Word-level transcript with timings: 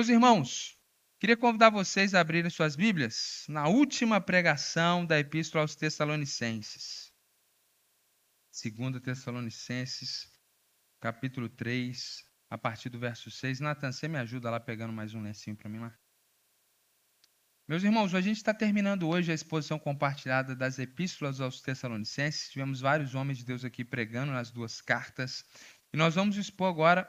Meus 0.00 0.08
irmãos, 0.08 0.78
queria 1.18 1.36
convidar 1.36 1.68
vocês 1.68 2.14
a 2.14 2.20
abrirem 2.20 2.50
suas 2.50 2.74
Bíblias 2.74 3.44
na 3.50 3.68
última 3.68 4.18
pregação 4.18 5.04
da 5.04 5.18
Epístola 5.18 5.62
aos 5.62 5.76
Tessalonicenses. 5.76 7.12
2 8.50 8.98
Tessalonicenses, 9.02 10.26
capítulo 11.00 11.50
3, 11.50 12.24
a 12.48 12.56
partir 12.56 12.88
do 12.88 12.98
verso 12.98 13.30
6. 13.30 13.60
Natan, 13.60 13.92
você 13.92 14.08
me 14.08 14.16
ajuda 14.16 14.48
lá 14.48 14.58
pegando 14.58 14.90
mais 14.90 15.12
um 15.12 15.20
lencinho 15.20 15.54
para 15.54 15.68
mim 15.68 15.80
lá? 15.80 15.94
Meus 17.68 17.82
irmãos, 17.82 18.14
a 18.14 18.22
gente 18.22 18.38
está 18.38 18.54
terminando 18.54 19.06
hoje 19.06 19.30
a 19.30 19.34
exposição 19.34 19.78
compartilhada 19.78 20.56
das 20.56 20.78
epístolas 20.78 21.42
aos 21.42 21.60
Tessalonicenses. 21.60 22.48
Tivemos 22.48 22.80
vários 22.80 23.14
homens 23.14 23.36
de 23.36 23.44
Deus 23.44 23.66
aqui 23.66 23.84
pregando 23.84 24.32
nas 24.32 24.50
duas 24.50 24.80
cartas. 24.80 25.44
E 25.92 25.96
nós 25.98 26.14
vamos 26.14 26.38
expor 26.38 26.70
agora, 26.70 27.06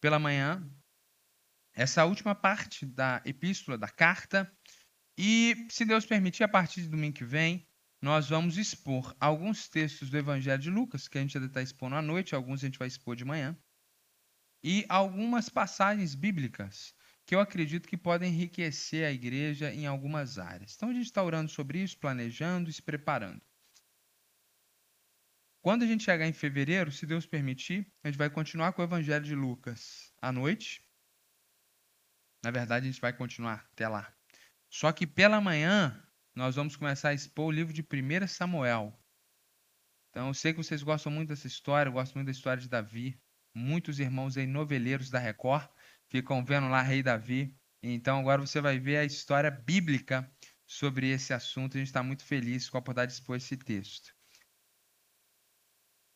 pela 0.00 0.18
manhã, 0.18 0.60
essa 1.74 2.04
última 2.04 2.34
parte 2.34 2.84
da 2.84 3.22
epístola, 3.24 3.78
da 3.78 3.88
carta. 3.88 4.50
E, 5.16 5.66
se 5.70 5.84
Deus 5.84 6.04
permitir, 6.04 6.42
a 6.42 6.48
partir 6.48 6.82
de 6.82 6.88
domingo 6.88 7.16
que 7.16 7.24
vem, 7.24 7.66
nós 8.00 8.28
vamos 8.28 8.58
expor 8.58 9.14
alguns 9.20 9.68
textos 9.68 10.10
do 10.10 10.18
Evangelho 10.18 10.60
de 10.60 10.70
Lucas, 10.70 11.08
que 11.08 11.18
a 11.18 11.20
gente 11.20 11.36
ainda 11.36 11.46
está 11.46 11.62
expondo 11.62 11.94
à 11.94 12.02
noite, 12.02 12.34
alguns 12.34 12.62
a 12.62 12.66
gente 12.66 12.78
vai 12.78 12.88
expor 12.88 13.14
de 13.14 13.24
manhã, 13.24 13.56
e 14.62 14.84
algumas 14.88 15.48
passagens 15.48 16.14
bíblicas 16.14 16.94
que 17.24 17.34
eu 17.34 17.40
acredito 17.40 17.88
que 17.88 17.96
podem 17.96 18.32
enriquecer 18.32 19.06
a 19.06 19.12
igreja 19.12 19.72
em 19.72 19.86
algumas 19.86 20.38
áreas. 20.38 20.74
Então, 20.74 20.88
a 20.88 20.92
gente 20.92 21.06
está 21.06 21.22
orando 21.22 21.50
sobre 21.50 21.80
isso, 21.80 21.98
planejando 21.98 22.68
e 22.68 22.72
se 22.72 22.82
preparando. 22.82 23.40
Quando 25.60 25.84
a 25.84 25.86
gente 25.86 26.02
chegar 26.02 26.26
em 26.26 26.32
fevereiro, 26.32 26.90
se 26.90 27.06
Deus 27.06 27.24
permitir, 27.24 27.86
a 28.02 28.08
gente 28.08 28.18
vai 28.18 28.28
continuar 28.28 28.72
com 28.72 28.82
o 28.82 28.84
Evangelho 28.84 29.24
de 29.24 29.34
Lucas 29.34 30.12
à 30.20 30.32
noite 30.32 30.82
na 32.42 32.50
verdade, 32.50 32.86
a 32.86 32.90
gente 32.90 33.00
vai 33.00 33.12
continuar 33.12 33.66
até 33.72 33.88
lá. 33.88 34.12
Só 34.68 34.90
que 34.90 35.06
pela 35.06 35.40
manhã, 35.40 36.02
nós 36.34 36.56
vamos 36.56 36.76
começar 36.76 37.10
a 37.10 37.14
expor 37.14 37.46
o 37.46 37.50
livro 37.50 37.72
de 37.72 37.82
1 37.82 38.26
Samuel. 38.26 38.98
Então, 40.10 40.28
eu 40.28 40.34
sei 40.34 40.52
que 40.52 40.58
vocês 40.58 40.82
gostam 40.82 41.12
muito 41.12 41.28
dessa 41.28 41.46
história, 41.46 41.88
eu 41.88 41.92
gosto 41.94 42.14
muito 42.14 42.26
da 42.26 42.32
história 42.32 42.60
de 42.60 42.68
Davi. 42.68 43.18
Muitos 43.54 43.98
irmãos 43.98 44.36
aí, 44.36 44.46
noveleiros 44.46 45.10
da 45.10 45.18
Record, 45.18 45.68
ficam 46.08 46.44
vendo 46.44 46.68
lá 46.68 46.82
Rei 46.82 47.02
Davi. 47.02 47.56
Então, 47.82 48.18
agora 48.18 48.40
você 48.40 48.60
vai 48.60 48.78
ver 48.78 48.98
a 48.98 49.04
história 49.04 49.50
bíblica 49.50 50.30
sobre 50.66 51.08
esse 51.10 51.32
assunto. 51.32 51.76
A 51.76 51.78
gente 51.78 51.88
está 51.88 52.02
muito 52.02 52.24
feliz 52.24 52.68
com 52.68 52.76
a 52.76 52.80
oportunidade 52.80 53.12
de 53.12 53.20
expor 53.20 53.36
esse 53.36 53.56
texto. 53.56 54.14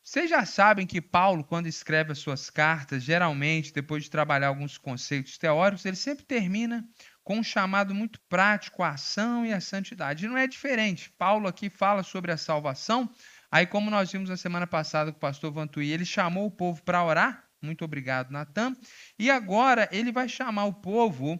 Vocês 0.07 0.29
já 0.29 0.45
sabem 0.45 0.87
que 0.87 1.01
Paulo, 1.01 1.43
quando 1.43 1.67
escreve 1.67 2.13
as 2.13 2.19
suas 2.19 2.49
cartas, 2.49 3.03
geralmente, 3.03 3.73
depois 3.73 4.05
de 4.05 4.09
trabalhar 4.09 4.47
alguns 4.47 4.77
conceitos 4.77 5.37
teóricos, 5.37 5.83
ele 5.83 5.97
sempre 5.97 6.23
termina 6.23 6.87
com 7.25 7.39
um 7.39 7.43
chamado 7.43 7.93
muito 7.93 8.17
prático 8.21 8.83
à 8.83 8.91
ação 8.91 9.45
e 9.45 9.51
à 9.51 9.59
santidade. 9.59 10.23
E 10.23 10.29
não 10.29 10.37
é 10.37 10.47
diferente. 10.47 11.11
Paulo 11.17 11.45
aqui 11.45 11.69
fala 11.69 12.03
sobre 12.03 12.31
a 12.31 12.37
salvação. 12.37 13.13
Aí, 13.51 13.67
como 13.67 13.91
nós 13.91 14.09
vimos 14.09 14.29
na 14.29 14.37
semana 14.37 14.65
passada 14.65 15.11
com 15.11 15.17
o 15.17 15.19
pastor 15.19 15.51
Vantuí, 15.51 15.91
ele 15.91 16.05
chamou 16.05 16.45
o 16.45 16.51
povo 16.51 16.81
para 16.83 17.03
orar. 17.03 17.45
Muito 17.61 17.83
obrigado, 17.83 18.31
Natan. 18.31 18.77
E 19.19 19.29
agora 19.29 19.89
ele 19.91 20.13
vai 20.13 20.29
chamar 20.29 20.67
o 20.67 20.73
povo 20.73 21.37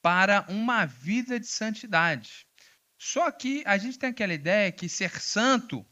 para 0.00 0.46
uma 0.48 0.86
vida 0.86 1.40
de 1.40 1.48
santidade. 1.48 2.46
Só 2.96 3.28
que 3.32 3.64
a 3.66 3.76
gente 3.76 3.98
tem 3.98 4.10
aquela 4.10 4.34
ideia 4.34 4.70
que 4.70 4.88
ser 4.88 5.20
santo 5.20 5.84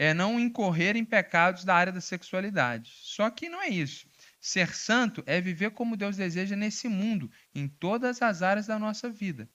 é 0.00 0.14
não 0.14 0.40
incorrer 0.40 0.96
em 0.96 1.04
pecados 1.04 1.62
da 1.62 1.74
área 1.74 1.92
da 1.92 2.00
sexualidade. 2.00 2.90
Só 3.02 3.28
que 3.28 3.50
não 3.50 3.60
é 3.60 3.68
isso. 3.68 4.08
Ser 4.40 4.74
santo 4.74 5.22
é 5.26 5.42
viver 5.42 5.72
como 5.72 5.94
Deus 5.94 6.16
deseja 6.16 6.56
nesse 6.56 6.88
mundo, 6.88 7.30
em 7.54 7.68
todas 7.68 8.22
as 8.22 8.40
áreas 8.40 8.66
da 8.66 8.78
nossa 8.78 9.10
vida. 9.10 9.46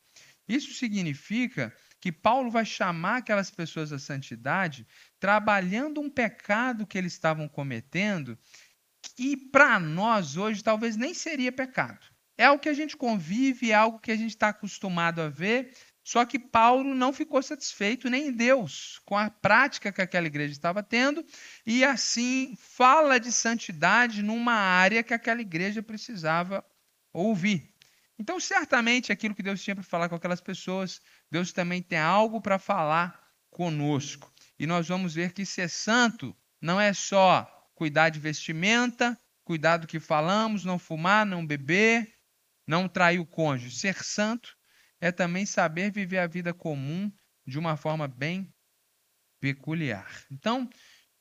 Isso 0.47 0.71
significa 0.75 1.75
que 1.99 2.11
Paulo 2.11 2.51
vai 2.51 2.63
chamar 2.63 3.17
aquelas 3.17 3.49
pessoas 3.49 3.91
à 3.91 3.97
santidade 3.97 4.85
trabalhando 5.19 5.99
um 5.99 6.11
pecado 6.11 6.85
que 6.85 6.95
eles 6.95 7.13
estavam 7.13 7.47
cometendo 7.47 8.37
e 9.17 9.35
para 9.35 9.79
nós 9.79 10.37
hoje 10.37 10.63
talvez 10.63 10.95
nem 10.95 11.15
seria 11.15 11.51
pecado. 11.51 12.05
É 12.37 12.45
algo 12.45 12.61
que 12.61 12.69
a 12.69 12.73
gente 12.75 12.95
convive, 12.95 13.71
é 13.71 13.73
algo 13.73 13.97
que 13.97 14.11
a 14.11 14.15
gente 14.15 14.29
está 14.29 14.49
acostumado 14.49 15.23
a 15.23 15.27
ver, 15.27 15.73
só 16.05 16.23
que 16.23 16.37
Paulo 16.37 16.93
não 16.93 17.11
ficou 17.11 17.41
satisfeito, 17.41 18.11
nem 18.11 18.31
Deus, 18.31 19.01
com 19.05 19.17
a 19.17 19.27
prática 19.27 19.91
que 19.91 20.03
aquela 20.03 20.27
igreja 20.27 20.51
estava 20.51 20.83
tendo, 20.83 21.25
e 21.65 21.83
assim 21.83 22.55
fala 22.59 23.19
de 23.19 23.31
santidade 23.31 24.21
numa 24.21 24.53
área 24.53 25.01
que 25.01 25.15
aquela 25.15 25.41
igreja 25.41 25.81
precisava 25.81 26.63
ouvir. 27.11 27.73
Então, 28.19 28.39
certamente, 28.39 29.11
aquilo 29.11 29.33
que 29.33 29.41
Deus 29.41 29.63
tinha 29.63 29.75
para 29.75 29.83
falar 29.83 30.07
com 30.07 30.13
aquelas 30.13 30.39
pessoas, 30.39 31.01
Deus 31.31 31.51
também 31.51 31.81
tem 31.81 31.97
algo 31.97 32.39
para 32.39 32.59
falar 32.59 33.19
conosco. 33.49 34.31
E 34.59 34.67
nós 34.67 34.87
vamos 34.87 35.15
ver 35.15 35.33
que 35.33 35.43
ser 35.43 35.69
santo 35.71 36.37
não 36.61 36.79
é 36.79 36.93
só 36.93 37.51
cuidar 37.73 38.09
de 38.09 38.19
vestimenta, 38.19 39.19
cuidar 39.43 39.77
do 39.77 39.87
que 39.87 39.99
falamos, 39.99 40.63
não 40.63 40.77
fumar, 40.77 41.25
não 41.25 41.45
beber, 41.45 42.13
não 42.67 42.87
trair 42.87 43.19
o 43.19 43.25
cônjuge. 43.25 43.75
Ser 43.75 44.03
santo 44.03 44.55
é 44.99 45.11
também 45.11 45.45
saber 45.45 45.91
viver 45.91 46.19
a 46.19 46.27
vida 46.27 46.53
comum 46.53 47.11
de 47.45 47.59
uma 47.59 47.77
forma 47.77 48.07
bem 48.07 48.53
peculiar. 49.39 50.25
Então, 50.31 50.69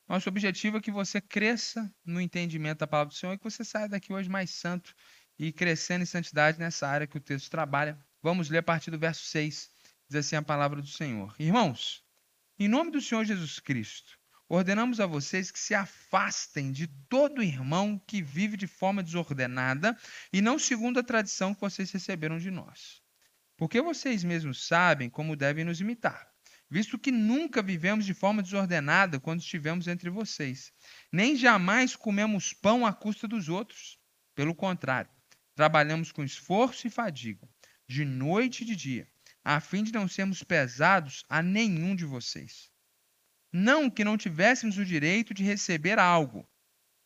nosso 0.07 0.29
objetivo 0.29 0.77
é 0.77 0.81
que 0.81 0.91
você 0.91 1.19
cresça 1.19 1.91
no 2.03 2.21
entendimento 2.21 2.79
da 2.79 2.87
palavra 2.87 3.13
do 3.13 3.17
Senhor 3.17 3.33
e 3.33 3.37
que 3.37 3.43
você 3.43 3.63
saia 3.63 3.89
daqui 3.89 4.13
hoje 4.13 4.29
mais 4.29 4.51
santo 4.51 4.93
e 5.37 5.51
crescendo 5.51 6.03
em 6.03 6.05
santidade 6.05 6.59
nessa 6.59 6.87
área 6.87 7.07
que 7.07 7.17
o 7.17 7.21
texto 7.21 7.49
trabalha. 7.49 7.99
Vamos 8.21 8.49
ler 8.49 8.59
a 8.59 8.63
partir 8.63 8.91
do 8.91 8.99
verso 8.99 9.25
6. 9.25 9.69
Diz 10.07 10.19
assim 10.19 10.35
a 10.35 10.41
palavra 10.41 10.81
do 10.81 10.87
Senhor. 10.87 11.35
Irmãos, 11.39 12.03
em 12.57 12.67
nome 12.67 12.91
do 12.91 13.01
Senhor 13.01 13.25
Jesus 13.25 13.59
Cristo, 13.59 14.17
ordenamos 14.47 14.99
a 14.99 15.07
vocês 15.07 15.51
que 15.51 15.59
se 15.59 15.73
afastem 15.73 16.71
de 16.71 16.87
todo 17.09 17.43
irmão 17.43 17.99
que 18.07 18.21
vive 18.21 18.55
de 18.55 18.67
forma 18.67 19.03
desordenada 19.03 19.97
e 20.31 20.41
não 20.41 20.57
segundo 20.59 20.99
a 20.99 21.03
tradição 21.03 21.53
que 21.53 21.61
vocês 21.61 21.91
receberam 21.91 22.37
de 22.37 22.51
nós. 22.51 23.04
Porque 23.57 23.81
vocês 23.81 24.23
mesmos 24.23 24.67
sabem 24.67 25.09
como 25.09 25.35
devem 25.35 25.63
nos 25.63 25.79
imitar, 25.79 26.29
visto 26.69 26.99
que 26.99 27.11
nunca 27.11 27.61
vivemos 27.61 28.05
de 28.05 28.13
forma 28.13 28.43
desordenada 28.43 29.19
quando 29.19 29.39
estivemos 29.39 29.87
entre 29.87 30.09
vocês, 30.09 30.73
nem 31.11 31.35
jamais 31.35 31.95
comemos 31.95 32.51
pão 32.51 32.85
à 32.85 32.93
custa 32.93 33.27
dos 33.27 33.47
outros. 33.47 33.97
Pelo 34.35 34.53
contrário, 34.53 35.09
trabalhamos 35.55 36.11
com 36.11 36.23
esforço 36.23 36.85
e 36.85 36.89
fadiga, 36.89 37.47
de 37.87 38.03
noite 38.03 38.63
e 38.63 38.65
de 38.65 38.75
dia, 38.75 39.07
a 39.43 39.61
fim 39.61 39.83
de 39.83 39.93
não 39.93 40.07
sermos 40.07 40.43
pesados 40.43 41.23
a 41.29 41.41
nenhum 41.41 41.95
de 41.95 42.03
vocês. 42.03 42.69
Não 43.53 43.89
que 43.89 44.03
não 44.03 44.17
tivéssemos 44.17 44.77
o 44.77 44.83
direito 44.83 45.33
de 45.33 45.43
receber 45.43 45.97
algo, 45.97 46.45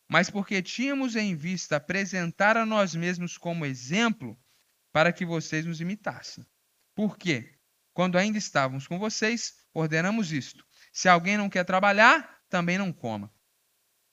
mas 0.08 0.28
porque 0.28 0.60
tínhamos 0.60 1.14
em 1.14 1.36
vista 1.36 1.76
apresentar 1.76 2.56
a 2.56 2.66
nós 2.66 2.92
mesmos 2.96 3.38
como 3.38 3.64
exemplo 3.64 4.36
para 4.92 5.12
que 5.12 5.24
vocês 5.24 5.64
nos 5.64 5.80
imitassem. 5.80 6.46
Por 6.94 7.16
quê? 7.16 7.54
Quando 7.92 8.18
ainda 8.18 8.38
estávamos 8.38 8.86
com 8.86 8.98
vocês, 8.98 9.54
ordenamos 9.74 10.32
isto: 10.32 10.64
se 10.92 11.08
alguém 11.08 11.36
não 11.36 11.48
quer 11.48 11.64
trabalhar, 11.64 12.40
também 12.48 12.78
não 12.78 12.92
coma. 12.92 13.32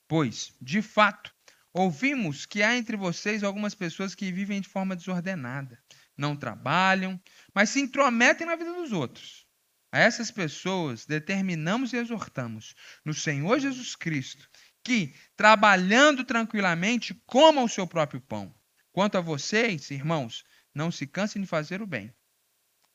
Pois, 0.06 0.54
de 0.60 0.80
fato, 0.80 1.34
ouvimos 1.72 2.46
que 2.46 2.62
há 2.62 2.76
entre 2.76 2.96
vocês 2.96 3.44
algumas 3.44 3.74
pessoas 3.74 4.14
que 4.14 4.32
vivem 4.32 4.60
de 4.60 4.68
forma 4.68 4.96
desordenada, 4.96 5.82
não 6.16 6.36
trabalham, 6.36 7.20
mas 7.54 7.70
se 7.70 7.80
intrometem 7.80 8.46
na 8.46 8.56
vida 8.56 8.72
dos 8.72 8.92
outros. 8.92 9.46
A 9.90 9.98
essas 10.00 10.30
pessoas 10.30 11.06
determinamos 11.06 11.92
e 11.92 11.96
exortamos 11.96 12.74
no 13.04 13.14
Senhor 13.14 13.58
Jesus 13.58 13.96
Cristo 13.96 14.48
que, 14.84 15.14
trabalhando 15.36 16.24
tranquilamente, 16.24 17.14
comam 17.26 17.64
o 17.64 17.68
seu 17.68 17.86
próprio 17.86 18.20
pão. 18.20 18.54
Quanto 18.92 19.16
a 19.16 19.20
vocês, 19.20 19.90
irmãos, 19.90 20.44
não 20.74 20.90
se 20.90 21.06
cansem 21.06 21.42
de 21.42 21.48
fazer 21.48 21.82
o 21.82 21.86
bem. 21.86 22.14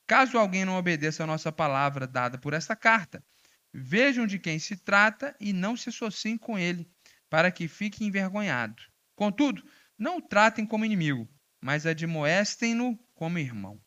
Caso 0.06 0.38
alguém 0.38 0.64
não 0.64 0.76
obedeça 0.76 1.24
a 1.24 1.26
nossa 1.26 1.50
palavra 1.50 2.06
dada 2.06 2.38
por 2.38 2.52
esta 2.52 2.76
carta, 2.76 3.24
vejam 3.72 4.26
de 4.26 4.38
quem 4.38 4.58
se 4.58 4.76
trata 4.76 5.34
e 5.40 5.52
não 5.52 5.76
se 5.76 5.88
associem 5.88 6.36
com 6.36 6.58
ele, 6.58 6.88
para 7.28 7.50
que 7.50 7.66
fique 7.66 8.04
envergonhado. 8.04 8.82
Contudo, 9.14 9.64
não 9.98 10.18
o 10.18 10.22
tratem 10.22 10.66
como 10.66 10.84
inimigo, 10.84 11.28
mas 11.60 11.86
admoestem-no 11.86 12.98
como 13.14 13.38
irmão. 13.38 13.80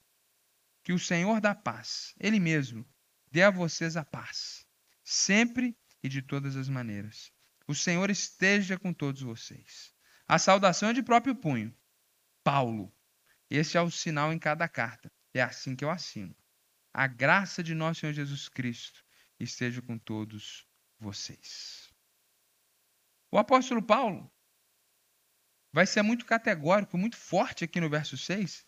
Que 0.84 0.94
o 0.94 1.00
Senhor 1.00 1.40
da 1.40 1.54
paz, 1.54 2.16
Ele 2.20 2.40
mesmo, 2.40 2.86
dê 3.32 3.44
a 3.44 3.52
vocês 3.52 3.96
a 3.96 4.04
paz, 4.04 4.66
sempre 5.04 5.78
e 6.02 6.10
de 6.10 6.22
todas 6.22 6.56
as 6.56 6.70
maneiras. 6.70 7.32
O 7.68 7.76
Senhor 7.76 8.10
esteja 8.10 8.80
com 8.80 8.94
todos 8.94 9.22
vocês. 9.22 9.94
A 10.28 10.40
saudação 10.40 10.90
é 10.90 10.94
de 10.94 11.04
próprio 11.04 11.36
punho. 11.36 11.76
Paulo, 12.44 12.94
este 13.50 13.78
é 13.78 13.82
o 13.82 13.90
sinal 13.90 14.34
em 14.34 14.40
cada 14.40 14.68
carta. 14.68 15.12
É 15.34 15.42
assim 15.42 15.76
que 15.76 15.86
eu 15.86 15.90
assino. 15.90 16.36
A 16.94 17.08
graça 17.08 17.64
de 17.64 17.76
nosso 17.76 18.02
Senhor 18.02 18.14
Jesus 18.14 18.50
Cristo 18.50 19.04
esteja 19.40 19.82
com 19.82 19.98
todos 19.98 20.66
vocês. 21.00 21.94
O 23.32 23.38
apóstolo 23.38 23.82
Paulo 23.82 24.32
vai 25.72 25.86
ser 25.86 26.02
muito 26.02 26.26
categórico, 26.26 26.98
muito 26.98 27.18
forte 27.18 27.64
aqui 27.64 27.80
no 27.80 27.90
verso 27.90 28.18
6, 28.18 28.66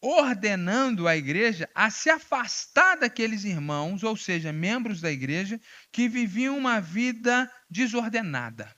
ordenando 0.00 1.06
a 1.06 1.16
igreja 1.16 1.70
a 1.74 1.88
se 1.88 2.10
afastar 2.10 2.96
daqueles 2.96 3.44
irmãos, 3.44 4.02
ou 4.02 4.16
seja, 4.16 4.52
membros 4.52 5.00
da 5.00 5.10
igreja, 5.10 5.60
que 5.90 6.08
viviam 6.08 6.58
uma 6.58 6.80
vida 6.80 7.50
desordenada. 7.70 8.74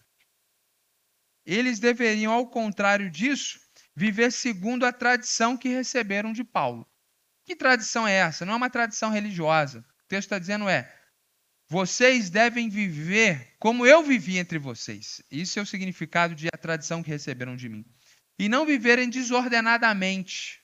Eles 1.46 1.78
deveriam, 1.78 2.32
ao 2.32 2.48
contrário 2.48 3.10
disso, 3.10 3.58
viver 3.94 4.32
segundo 4.32 4.84
a 4.84 4.92
tradição 4.92 5.56
que 5.56 5.68
receberam 5.68 6.32
de 6.32 6.42
Paulo. 6.44 6.86
Que 7.44 7.54
tradição 7.54 8.06
é 8.08 8.14
essa? 8.14 8.44
Não 8.44 8.54
é 8.54 8.56
uma 8.56 8.70
tradição 8.70 9.10
religiosa. 9.10 9.84
O 10.04 10.08
texto 10.08 10.26
está 10.26 10.38
dizendo 10.38 10.68
é: 10.68 10.92
vocês 11.68 12.30
devem 12.30 12.68
viver 12.68 13.54
como 13.58 13.86
eu 13.86 14.02
vivi 14.02 14.38
entre 14.38 14.58
vocês. 14.58 15.22
Isso 15.30 15.58
é 15.58 15.62
o 15.62 15.66
significado 15.66 16.34
de 16.34 16.48
a 16.48 16.58
tradição 16.58 17.02
que 17.02 17.10
receberam 17.10 17.56
de 17.56 17.68
mim. 17.68 17.84
E 18.38 18.48
não 18.48 18.66
viverem 18.66 19.08
desordenadamente. 19.08 20.60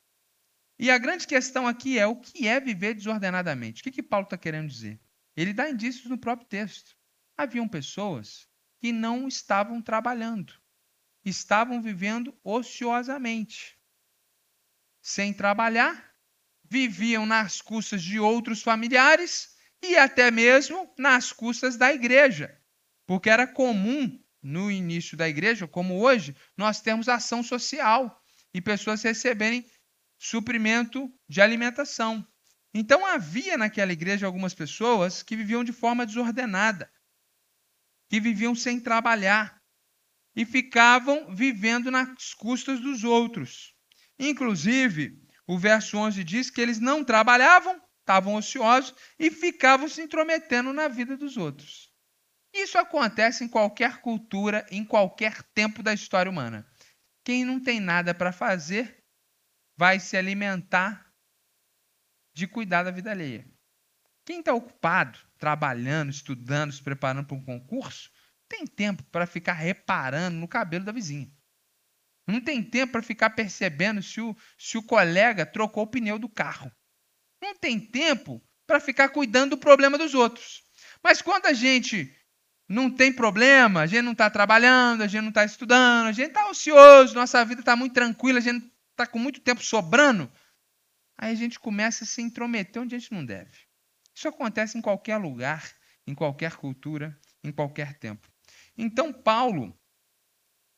E 0.78 0.90
a 0.90 0.98
grande 0.98 1.26
questão 1.26 1.66
aqui 1.66 1.98
é 1.98 2.06
o 2.06 2.16
que 2.16 2.48
é 2.48 2.58
viver 2.58 2.94
desordenadamente? 2.94 3.80
O 3.80 3.84
que, 3.84 3.90
que 3.90 4.02
Paulo 4.02 4.24
está 4.24 4.36
querendo 4.36 4.68
dizer? 4.68 4.98
Ele 5.36 5.52
dá 5.52 5.70
indícios 5.70 6.06
no 6.06 6.18
próprio 6.18 6.48
texto. 6.48 6.96
Haviam 7.36 7.68
pessoas 7.68 8.48
que 8.80 8.92
não 8.92 9.28
estavam 9.28 9.80
trabalhando, 9.80 10.54
estavam 11.24 11.82
vivendo 11.82 12.36
ociosamente. 12.42 13.78
Sem 15.02 15.32
trabalhar, 15.32 16.14
viviam 16.64 17.26
nas 17.26 17.60
custas 17.60 18.02
de 18.02 18.18
outros 18.20 18.62
familiares 18.62 19.56
e 19.82 19.96
até 19.96 20.30
mesmo 20.30 20.92
nas 20.98 21.32
custas 21.32 21.76
da 21.76 21.92
igreja. 21.92 22.56
Porque 23.06 23.28
era 23.28 23.46
comum 23.46 24.22
no 24.42 24.70
início 24.70 25.16
da 25.16 25.28
igreja, 25.28 25.66
como 25.66 26.00
hoje, 26.00 26.34
nós 26.56 26.80
temos 26.80 27.08
ação 27.08 27.42
social 27.42 28.22
e 28.54 28.60
pessoas 28.60 29.02
receberem 29.02 29.68
suprimento 30.18 31.12
de 31.28 31.40
alimentação. 31.40 32.26
Então 32.72 33.04
havia 33.04 33.58
naquela 33.58 33.92
igreja 33.92 34.26
algumas 34.26 34.54
pessoas 34.54 35.22
que 35.22 35.36
viviam 35.36 35.64
de 35.64 35.72
forma 35.72 36.06
desordenada, 36.06 36.90
que 38.08 38.20
viviam 38.20 38.54
sem 38.54 38.78
trabalhar 38.78 39.59
e 40.34 40.44
ficavam 40.44 41.34
vivendo 41.34 41.90
nas 41.90 42.34
custas 42.34 42.80
dos 42.80 43.04
outros. 43.04 43.74
Inclusive, 44.18 45.18
o 45.46 45.58
verso 45.58 45.96
11 45.96 46.22
diz 46.22 46.50
que 46.50 46.60
eles 46.60 46.78
não 46.78 47.02
trabalhavam, 47.04 47.80
estavam 48.00 48.34
ociosos 48.34 48.94
e 49.18 49.30
ficavam 49.30 49.88
se 49.88 50.02
intrometendo 50.02 50.72
na 50.72 50.88
vida 50.88 51.16
dos 51.16 51.36
outros. 51.36 51.90
Isso 52.52 52.78
acontece 52.78 53.44
em 53.44 53.48
qualquer 53.48 54.00
cultura, 54.00 54.66
em 54.70 54.84
qualquer 54.84 55.42
tempo 55.54 55.82
da 55.82 55.94
história 55.94 56.30
humana. 56.30 56.66
Quem 57.24 57.44
não 57.44 57.60
tem 57.60 57.80
nada 57.80 58.14
para 58.14 58.32
fazer 58.32 59.04
vai 59.76 60.00
se 60.00 60.16
alimentar 60.16 61.10
de 62.34 62.46
cuidar 62.46 62.82
da 62.82 62.90
vida 62.90 63.10
alheia. 63.10 63.48
Quem 64.24 64.40
está 64.40 64.52
ocupado, 64.52 65.18
trabalhando, 65.38 66.10
estudando, 66.10 66.72
se 66.72 66.82
preparando 66.82 67.26
para 67.26 67.36
um 67.36 67.44
concurso, 67.44 68.10
tem 68.50 68.66
tempo 68.66 69.04
para 69.04 69.26
ficar 69.26 69.52
reparando 69.52 70.36
no 70.36 70.48
cabelo 70.48 70.84
da 70.84 70.90
vizinha. 70.90 71.30
Não 72.26 72.40
tem 72.40 72.62
tempo 72.62 72.92
para 72.92 73.02
ficar 73.02 73.30
percebendo 73.30 74.02
se 74.02 74.20
o, 74.20 74.36
se 74.58 74.76
o 74.76 74.82
colega 74.82 75.46
trocou 75.46 75.84
o 75.84 75.86
pneu 75.86 76.18
do 76.18 76.28
carro. 76.28 76.70
Não 77.40 77.54
tem 77.54 77.78
tempo 77.78 78.42
para 78.66 78.80
ficar 78.80 79.08
cuidando 79.10 79.50
do 79.50 79.58
problema 79.58 79.96
dos 79.96 80.14
outros. 80.14 80.62
Mas 81.02 81.22
quando 81.22 81.46
a 81.46 81.52
gente 81.52 82.14
não 82.68 82.90
tem 82.90 83.12
problema, 83.12 83.82
a 83.82 83.86
gente 83.86 84.02
não 84.02 84.12
está 84.12 84.28
trabalhando, 84.28 85.02
a 85.02 85.06
gente 85.06 85.22
não 85.22 85.30
está 85.30 85.44
estudando, 85.44 86.08
a 86.08 86.12
gente 86.12 86.28
está 86.28 86.48
ocioso, 86.48 87.14
nossa 87.14 87.44
vida 87.44 87.60
está 87.60 87.74
muito 87.74 87.94
tranquila, 87.94 88.38
a 88.38 88.42
gente 88.42 88.70
está 88.90 89.06
com 89.06 89.18
muito 89.18 89.40
tempo 89.40 89.64
sobrando, 89.64 90.30
aí 91.16 91.32
a 91.32 91.36
gente 91.36 91.58
começa 91.58 92.04
a 92.04 92.06
se 92.06 92.20
intrometer 92.20 92.82
onde 92.82 92.94
a 92.94 92.98
gente 92.98 93.12
não 93.12 93.24
deve. 93.24 93.58
Isso 94.14 94.28
acontece 94.28 94.76
em 94.76 94.80
qualquer 94.80 95.16
lugar, 95.16 95.64
em 96.06 96.14
qualquer 96.14 96.56
cultura, 96.56 97.18
em 97.42 97.50
qualquer 97.50 97.98
tempo. 97.98 98.29
Então, 98.76 99.12
Paulo 99.12 99.78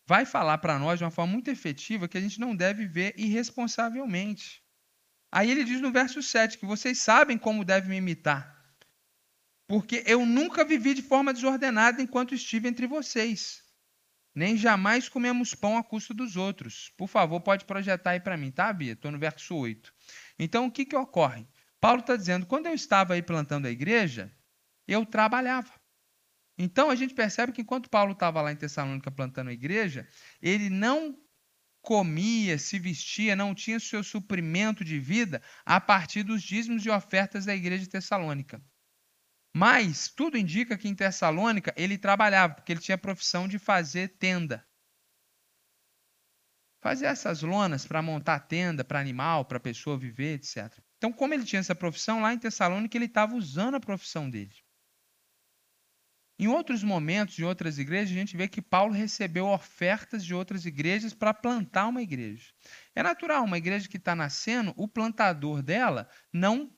vai 0.06 0.24
falar 0.24 0.58
para 0.58 0.78
nós 0.78 0.98
de 0.98 1.04
uma 1.04 1.10
forma 1.10 1.32
muito 1.32 1.48
efetiva 1.48 2.08
que 2.08 2.18
a 2.18 2.20
gente 2.20 2.40
não 2.40 2.54
deve 2.54 2.86
viver 2.86 3.14
irresponsavelmente. 3.16 4.62
Aí 5.30 5.50
ele 5.50 5.64
diz 5.64 5.80
no 5.80 5.92
verso 5.92 6.22
7 6.22 6.58
que 6.58 6.66
vocês 6.66 6.98
sabem 6.98 7.38
como 7.38 7.64
devem 7.64 7.90
me 7.90 7.96
imitar, 7.96 8.60
porque 9.66 10.02
eu 10.06 10.26
nunca 10.26 10.64
vivi 10.64 10.92
de 10.94 11.02
forma 11.02 11.32
desordenada 11.32 12.02
enquanto 12.02 12.34
estive 12.34 12.68
entre 12.68 12.86
vocês 12.86 13.62
nem 14.34 14.56
jamais 14.56 15.08
comemos 15.08 15.54
pão 15.54 15.76
à 15.76 15.82
custa 15.82 16.14
dos 16.14 16.36
outros. 16.36 16.90
Por 16.96 17.06
favor, 17.06 17.40
pode 17.40 17.64
projetar 17.64 18.12
aí 18.12 18.20
para 18.20 18.36
mim, 18.36 18.50
tá, 18.50 18.72
Bia? 18.72 18.92
Estou 18.92 19.10
no 19.10 19.18
verso 19.18 19.54
8. 19.54 19.92
Então, 20.38 20.66
o 20.66 20.70
que, 20.70 20.84
que 20.84 20.96
ocorre? 20.96 21.46
Paulo 21.80 22.00
está 22.00 22.16
dizendo, 22.16 22.46
quando 22.46 22.66
eu 22.66 22.74
estava 22.74 23.14
aí 23.14 23.22
plantando 23.22 23.66
a 23.66 23.70
igreja, 23.70 24.32
eu 24.86 25.04
trabalhava. 25.04 25.70
Então, 26.64 26.90
a 26.90 26.94
gente 26.94 27.12
percebe 27.12 27.50
que 27.50 27.60
enquanto 27.60 27.90
Paulo 27.90 28.12
estava 28.12 28.40
lá 28.40 28.52
em 28.52 28.56
Tessalônica 28.56 29.10
plantando 29.10 29.48
a 29.50 29.52
igreja, 29.52 30.08
ele 30.40 30.70
não 30.70 31.18
comia, 31.80 32.56
se 32.56 32.78
vestia, 32.78 33.34
não 33.34 33.52
tinha 33.52 33.80
seu 33.80 34.04
suprimento 34.04 34.84
de 34.84 35.00
vida 35.00 35.42
a 35.66 35.80
partir 35.80 36.22
dos 36.22 36.40
dízimos 36.40 36.86
e 36.86 36.88
ofertas 36.88 37.46
da 37.46 37.52
igreja 37.52 37.82
de 37.82 37.90
Tessalônica. 37.90 38.64
Mas 39.52 40.08
tudo 40.08 40.38
indica 40.38 40.78
que 40.78 40.86
em 40.86 40.94
Tessalônica 40.94 41.74
ele 41.76 41.98
trabalhava, 41.98 42.54
porque 42.54 42.70
ele 42.70 42.80
tinha 42.80 42.94
a 42.94 42.98
profissão 42.98 43.48
de 43.48 43.58
fazer 43.58 44.16
tenda. 44.16 44.64
Fazer 46.80 47.06
essas 47.06 47.42
lonas 47.42 47.84
para 47.84 48.00
montar 48.00 48.38
tenda 48.38 48.84
para 48.84 49.00
animal, 49.00 49.44
para 49.46 49.58
pessoa 49.58 49.98
viver, 49.98 50.34
etc. 50.34 50.78
Então, 50.96 51.12
como 51.12 51.34
ele 51.34 51.44
tinha 51.44 51.58
essa 51.58 51.74
profissão, 51.74 52.22
lá 52.22 52.32
em 52.32 52.38
Tessalônica 52.38 52.96
ele 52.96 53.06
estava 53.06 53.34
usando 53.34 53.74
a 53.74 53.80
profissão 53.80 54.30
dele. 54.30 54.54
Em 56.38 56.48
outros 56.48 56.82
momentos, 56.82 57.38
em 57.38 57.44
outras 57.44 57.78
igrejas, 57.78 58.10
a 58.10 58.18
gente 58.18 58.36
vê 58.36 58.48
que 58.48 58.62
Paulo 58.62 58.92
recebeu 58.92 59.46
ofertas 59.46 60.24
de 60.24 60.34
outras 60.34 60.66
igrejas 60.66 61.14
para 61.14 61.34
plantar 61.34 61.86
uma 61.86 62.02
igreja. 62.02 62.52
É 62.94 63.02
natural, 63.02 63.44
uma 63.44 63.58
igreja 63.58 63.88
que 63.88 63.96
está 63.96 64.14
nascendo, 64.14 64.72
o 64.76 64.88
plantador 64.88 65.62
dela 65.62 66.08
não 66.32 66.72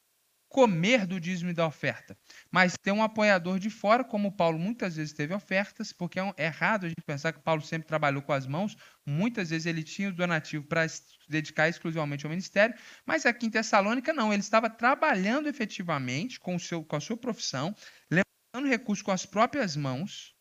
comer 0.55 1.05
do 1.05 1.19
dízimo 1.19 1.50
e 1.50 1.52
da 1.52 1.67
oferta, 1.67 2.17
mas 2.49 2.76
ter 2.81 2.93
um 2.93 3.02
apoiador 3.02 3.59
de 3.59 3.69
fora, 3.69 4.05
como 4.05 4.31
Paulo 4.31 4.57
muitas 4.57 4.95
vezes 4.95 5.12
teve 5.12 5.35
ofertas, 5.35 5.93
porque 5.93 6.21
é, 6.21 6.33
é 6.37 6.45
errado 6.45 6.87
a 6.87 6.88
gente 6.88 7.02
pensar 7.05 7.33
que 7.33 7.43
Paulo 7.43 7.61
sempre 7.61 7.88
trabalhou 7.88 8.23
com 8.23 8.33
as 8.33 8.47
mãos, 8.47 8.76
muitas 9.05 9.50
vezes 9.50 9.67
ele 9.67 9.83
tinha 9.83 10.11
o 10.11 10.12
donativo 10.12 10.64
para 10.64 10.87
se 10.87 11.02
dedicar 11.29 11.69
exclusivamente 11.69 12.25
ao 12.25 12.31
ministério, 12.31 12.76
mas 13.05 13.26
aqui 13.26 13.47
em 13.47 13.50
Tessalônica 13.50 14.12
não, 14.12 14.33
ele 14.33 14.43
estava 14.43 14.71
trabalhando 14.71 15.49
efetivamente 15.49 16.38
com, 16.38 16.55
o 16.55 16.61
seu, 16.61 16.85
com 16.85 16.95
a 16.95 17.00
sua 17.00 17.17
profissão, 17.17 17.75
levantando 18.55 18.69
recursos 18.69 19.03
com 19.03 19.11
as 19.11 19.27
próprias 19.27 19.77
mãos, 19.77 20.33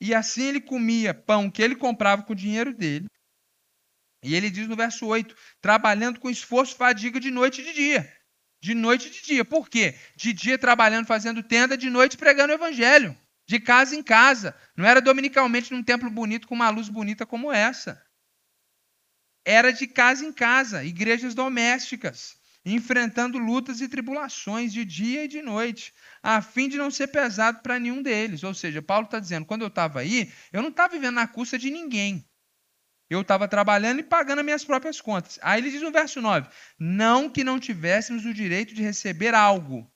e 0.00 0.12
assim 0.12 0.42
ele 0.42 0.60
comia 0.60 1.14
pão 1.14 1.50
que 1.50 1.62
ele 1.62 1.76
comprava 1.76 2.24
com 2.24 2.32
o 2.32 2.36
dinheiro 2.36 2.74
dele, 2.74 3.06
e 4.22 4.34
ele 4.34 4.50
diz 4.50 4.66
no 4.66 4.74
verso 4.74 5.06
8: 5.06 5.34
trabalhando 5.60 6.18
com 6.18 6.28
esforço, 6.28 6.76
fadiga 6.76 7.20
de 7.20 7.30
noite 7.30 7.60
e 7.60 7.64
de 7.64 7.72
dia 7.72 8.12
de 8.60 8.72
noite 8.72 9.08
e 9.08 9.10
de 9.10 9.20
dia. 9.20 9.44
Por 9.44 9.68
quê? 9.68 9.94
De 10.16 10.32
dia 10.32 10.56
trabalhando, 10.56 11.06
fazendo 11.06 11.42
tenda, 11.42 11.76
de 11.76 11.90
noite 11.90 12.16
pregando 12.16 12.50
o 12.50 12.56
evangelho. 12.56 13.14
De 13.46 13.60
casa 13.60 13.94
em 13.94 14.02
casa. 14.02 14.56
Não 14.74 14.86
era 14.86 15.02
dominicalmente 15.02 15.70
num 15.70 15.82
templo 15.82 16.08
bonito 16.08 16.48
com 16.48 16.54
uma 16.54 16.70
luz 16.70 16.88
bonita 16.88 17.26
como 17.26 17.52
essa. 17.52 18.02
Era 19.44 19.70
de 19.70 19.86
casa 19.86 20.24
em 20.24 20.32
casa, 20.32 20.82
igrejas 20.82 21.34
domésticas, 21.34 22.40
enfrentando 22.64 23.38
lutas 23.38 23.80
e 23.80 23.88
tribulações 23.88 24.72
de 24.72 24.84
dia 24.84 25.24
e 25.24 25.28
de 25.28 25.42
noite, 25.42 25.92
a 26.22 26.40
fim 26.40 26.68
de 26.68 26.76
não 26.76 26.90
ser 26.90 27.08
pesado 27.08 27.60
para 27.60 27.78
nenhum 27.78 28.02
deles. 28.02 28.42
Ou 28.42 28.54
seja, 28.54 28.80
Paulo 28.80 29.04
está 29.04 29.20
dizendo: 29.20 29.44
quando 29.46 29.62
eu 29.62 29.68
estava 29.68 30.00
aí, 30.00 30.32
eu 30.52 30.62
não 30.62 30.70
estava 30.70 30.94
vivendo 30.94 31.16
na 31.16 31.26
custa 31.26 31.58
de 31.58 31.70
ninguém. 31.70 32.26
Eu 33.10 33.20
estava 33.20 33.46
trabalhando 33.46 34.00
e 34.00 34.02
pagando 34.02 34.38
as 34.38 34.44
minhas 34.44 34.64
próprias 34.64 35.00
contas. 35.00 35.38
Aí 35.42 35.60
ele 35.60 35.70
diz 35.70 35.82
no 35.82 35.92
verso 35.92 36.20
9: 36.20 36.48
Não 36.78 37.28
que 37.28 37.44
não 37.44 37.60
tivéssemos 37.60 38.24
o 38.24 38.32
direito 38.32 38.74
de 38.74 38.82
receber 38.82 39.34
algo, 39.34 39.90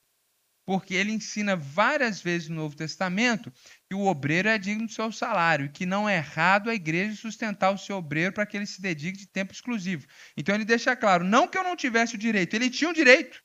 porque 0.65 0.93
ele 0.93 1.11
ensina 1.11 1.55
várias 1.55 2.21
vezes 2.21 2.49
no 2.49 2.55
Novo 2.55 2.75
Testamento 2.75 3.51
que 3.89 3.95
o 3.95 4.05
obreiro 4.05 4.47
é 4.47 4.57
digno 4.57 4.85
do 4.85 4.91
seu 4.91 5.11
salário 5.11 5.65
e 5.65 5.69
que 5.69 5.83
não 5.83 6.07
é 6.07 6.17
errado 6.17 6.69
a 6.69 6.75
igreja 6.75 7.15
sustentar 7.15 7.71
o 7.71 7.77
seu 7.77 7.97
obreiro 7.97 8.31
para 8.31 8.45
que 8.45 8.55
ele 8.55 8.67
se 8.67 8.79
dedique 8.79 9.17
de 9.17 9.25
tempo 9.25 9.51
exclusivo. 9.51 10.05
Então 10.37 10.53
ele 10.53 10.63
deixa 10.63 10.95
claro: 10.95 11.23
não 11.23 11.47
que 11.47 11.57
eu 11.57 11.63
não 11.63 11.75
tivesse 11.75 12.13
o 12.13 12.17
direito, 12.17 12.53
ele 12.53 12.69
tinha 12.69 12.91
o 12.91 12.93
direito. 12.93 13.41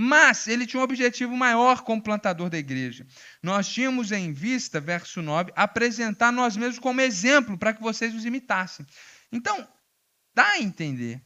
Mas 0.00 0.46
ele 0.46 0.64
tinha 0.64 0.78
um 0.78 0.84
objetivo 0.84 1.36
maior 1.36 1.82
como 1.82 2.00
plantador 2.00 2.48
da 2.48 2.56
igreja. 2.56 3.04
Nós 3.42 3.66
tínhamos 3.66 4.12
em 4.12 4.32
vista, 4.32 4.78
verso 4.78 5.20
9, 5.20 5.50
apresentar 5.56 6.30
nós 6.30 6.56
mesmos 6.56 6.78
como 6.78 7.00
exemplo 7.00 7.58
para 7.58 7.72
que 7.72 7.82
vocês 7.82 8.14
nos 8.14 8.24
imitassem. 8.24 8.86
Então, 9.32 9.66
dá 10.32 10.52
a 10.52 10.60
entender 10.60 11.20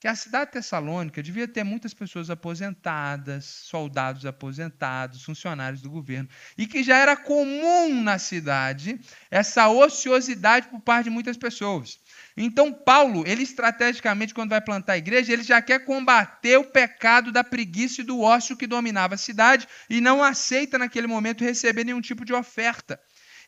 que 0.00 0.08
a 0.08 0.14
cidade 0.14 0.52
tessalônica 0.52 1.22
devia 1.22 1.46
ter 1.46 1.62
muitas 1.62 1.92
pessoas 1.92 2.30
aposentadas, 2.30 3.44
soldados 3.44 4.24
aposentados, 4.24 5.22
funcionários 5.22 5.82
do 5.82 5.90
governo, 5.90 6.26
e 6.56 6.66
que 6.66 6.82
já 6.82 6.96
era 6.96 7.14
comum 7.14 8.02
na 8.02 8.18
cidade 8.18 8.98
essa 9.30 9.68
ociosidade 9.68 10.68
por 10.68 10.80
parte 10.80 11.04
de 11.04 11.10
muitas 11.10 11.36
pessoas. 11.36 12.00
Então, 12.34 12.72
Paulo, 12.72 13.24
ele 13.26 13.42
estrategicamente, 13.42 14.32
quando 14.32 14.50
vai 14.50 14.60
plantar 14.62 14.94
a 14.94 14.98
igreja, 14.98 15.34
ele 15.34 15.42
já 15.42 15.60
quer 15.60 15.84
combater 15.84 16.56
o 16.56 16.64
pecado 16.64 17.30
da 17.30 17.44
preguiça 17.44 18.00
e 18.00 18.04
do 18.04 18.22
ócio 18.22 18.56
que 18.56 18.66
dominava 18.66 19.16
a 19.16 19.18
cidade 19.18 19.68
e 19.90 20.00
não 20.00 20.24
aceita 20.24 20.78
naquele 20.78 21.06
momento 21.06 21.44
receber 21.44 21.84
nenhum 21.84 22.00
tipo 22.00 22.24
de 22.24 22.32
oferta. 22.32 22.98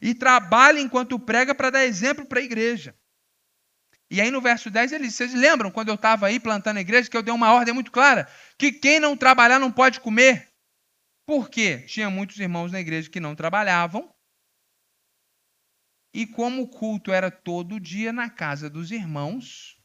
E 0.02 0.14
trabalha 0.14 0.80
enquanto 0.80 1.18
prega 1.18 1.54
para 1.54 1.70
dar 1.70 1.86
exemplo 1.86 2.26
para 2.26 2.40
a 2.40 2.44
igreja. 2.44 2.94
E 4.12 4.20
aí 4.20 4.30
no 4.30 4.42
verso 4.42 4.70
10 4.70 4.92
ele 4.92 5.04
diz: 5.04 5.14
Vocês 5.14 5.32
lembram 5.32 5.70
quando 5.70 5.88
eu 5.88 5.94
estava 5.94 6.26
aí 6.26 6.38
plantando 6.38 6.76
a 6.76 6.82
igreja 6.82 7.08
que 7.08 7.16
eu 7.16 7.22
dei 7.22 7.32
uma 7.32 7.54
ordem 7.54 7.72
muito 7.72 7.90
clara? 7.90 8.28
Que 8.58 8.70
quem 8.70 9.00
não 9.00 9.16
trabalhar 9.16 9.58
não 9.58 9.72
pode 9.72 10.00
comer. 10.00 10.52
Por 11.24 11.48
quê? 11.48 11.78
Tinha 11.86 12.10
muitos 12.10 12.38
irmãos 12.38 12.70
na 12.70 12.78
igreja 12.78 13.08
que 13.08 13.18
não 13.18 13.34
trabalhavam. 13.34 14.14
E 16.12 16.26
como 16.26 16.60
o 16.60 16.68
culto 16.68 17.10
era 17.10 17.30
todo 17.30 17.80
dia 17.80 18.12
na 18.12 18.28
casa 18.28 18.68
dos 18.68 18.90
irmãos, 18.90 19.78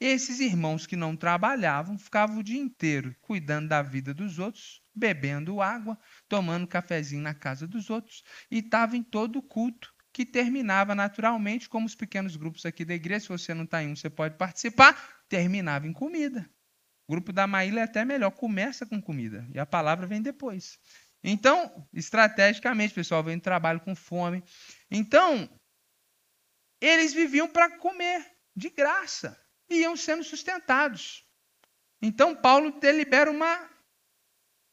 esses 0.00 0.40
irmãos 0.40 0.86
que 0.86 0.96
não 0.96 1.14
trabalhavam 1.14 1.98
ficavam 1.98 2.38
o 2.38 2.42
dia 2.42 2.58
inteiro 2.58 3.14
cuidando 3.20 3.68
da 3.68 3.82
vida 3.82 4.14
dos 4.14 4.38
outros, 4.38 4.80
bebendo 4.94 5.60
água, 5.60 5.98
tomando 6.26 6.66
cafezinho 6.66 7.20
na 7.20 7.34
casa 7.34 7.68
dos 7.68 7.90
outros 7.90 8.22
e 8.50 8.60
estavam 8.60 8.96
em 8.96 9.02
todo 9.02 9.40
o 9.40 9.42
culto 9.42 9.91
que 10.12 10.26
terminava 10.26 10.94
naturalmente, 10.94 11.68
como 11.68 11.86
os 11.86 11.94
pequenos 11.94 12.36
grupos 12.36 12.66
aqui 12.66 12.84
da 12.84 12.94
igreja, 12.94 13.20
se 13.20 13.28
você 13.28 13.54
não 13.54 13.64
está 13.64 13.82
em 13.82 13.88
um, 13.88 13.96
você 13.96 14.10
pode 14.10 14.36
participar, 14.36 15.24
terminava 15.28 15.86
em 15.86 15.92
comida. 15.92 16.48
O 17.08 17.12
grupo 17.12 17.32
da 17.32 17.46
Maíla 17.46 17.80
é 17.80 17.82
até 17.84 18.04
melhor, 18.04 18.30
começa 18.30 18.84
com 18.84 19.00
comida 19.00 19.48
e 19.54 19.58
a 19.58 19.66
palavra 19.66 20.06
vem 20.06 20.20
depois. 20.20 20.78
Então, 21.24 21.88
estrategicamente, 21.92 22.94
pessoal, 22.94 23.22
vem 23.22 23.38
trabalho 23.38 23.80
com 23.80 23.94
fome. 23.94 24.42
Então, 24.90 25.48
eles 26.80 27.14
viviam 27.14 27.48
para 27.48 27.78
comer, 27.78 28.26
de 28.54 28.68
graça, 28.68 29.40
e 29.70 29.80
iam 29.82 29.96
sendo 29.96 30.24
sustentados. 30.24 31.26
Então, 32.00 32.34
Paulo 32.34 32.78
delibera 32.80 33.30
uma 33.30 33.70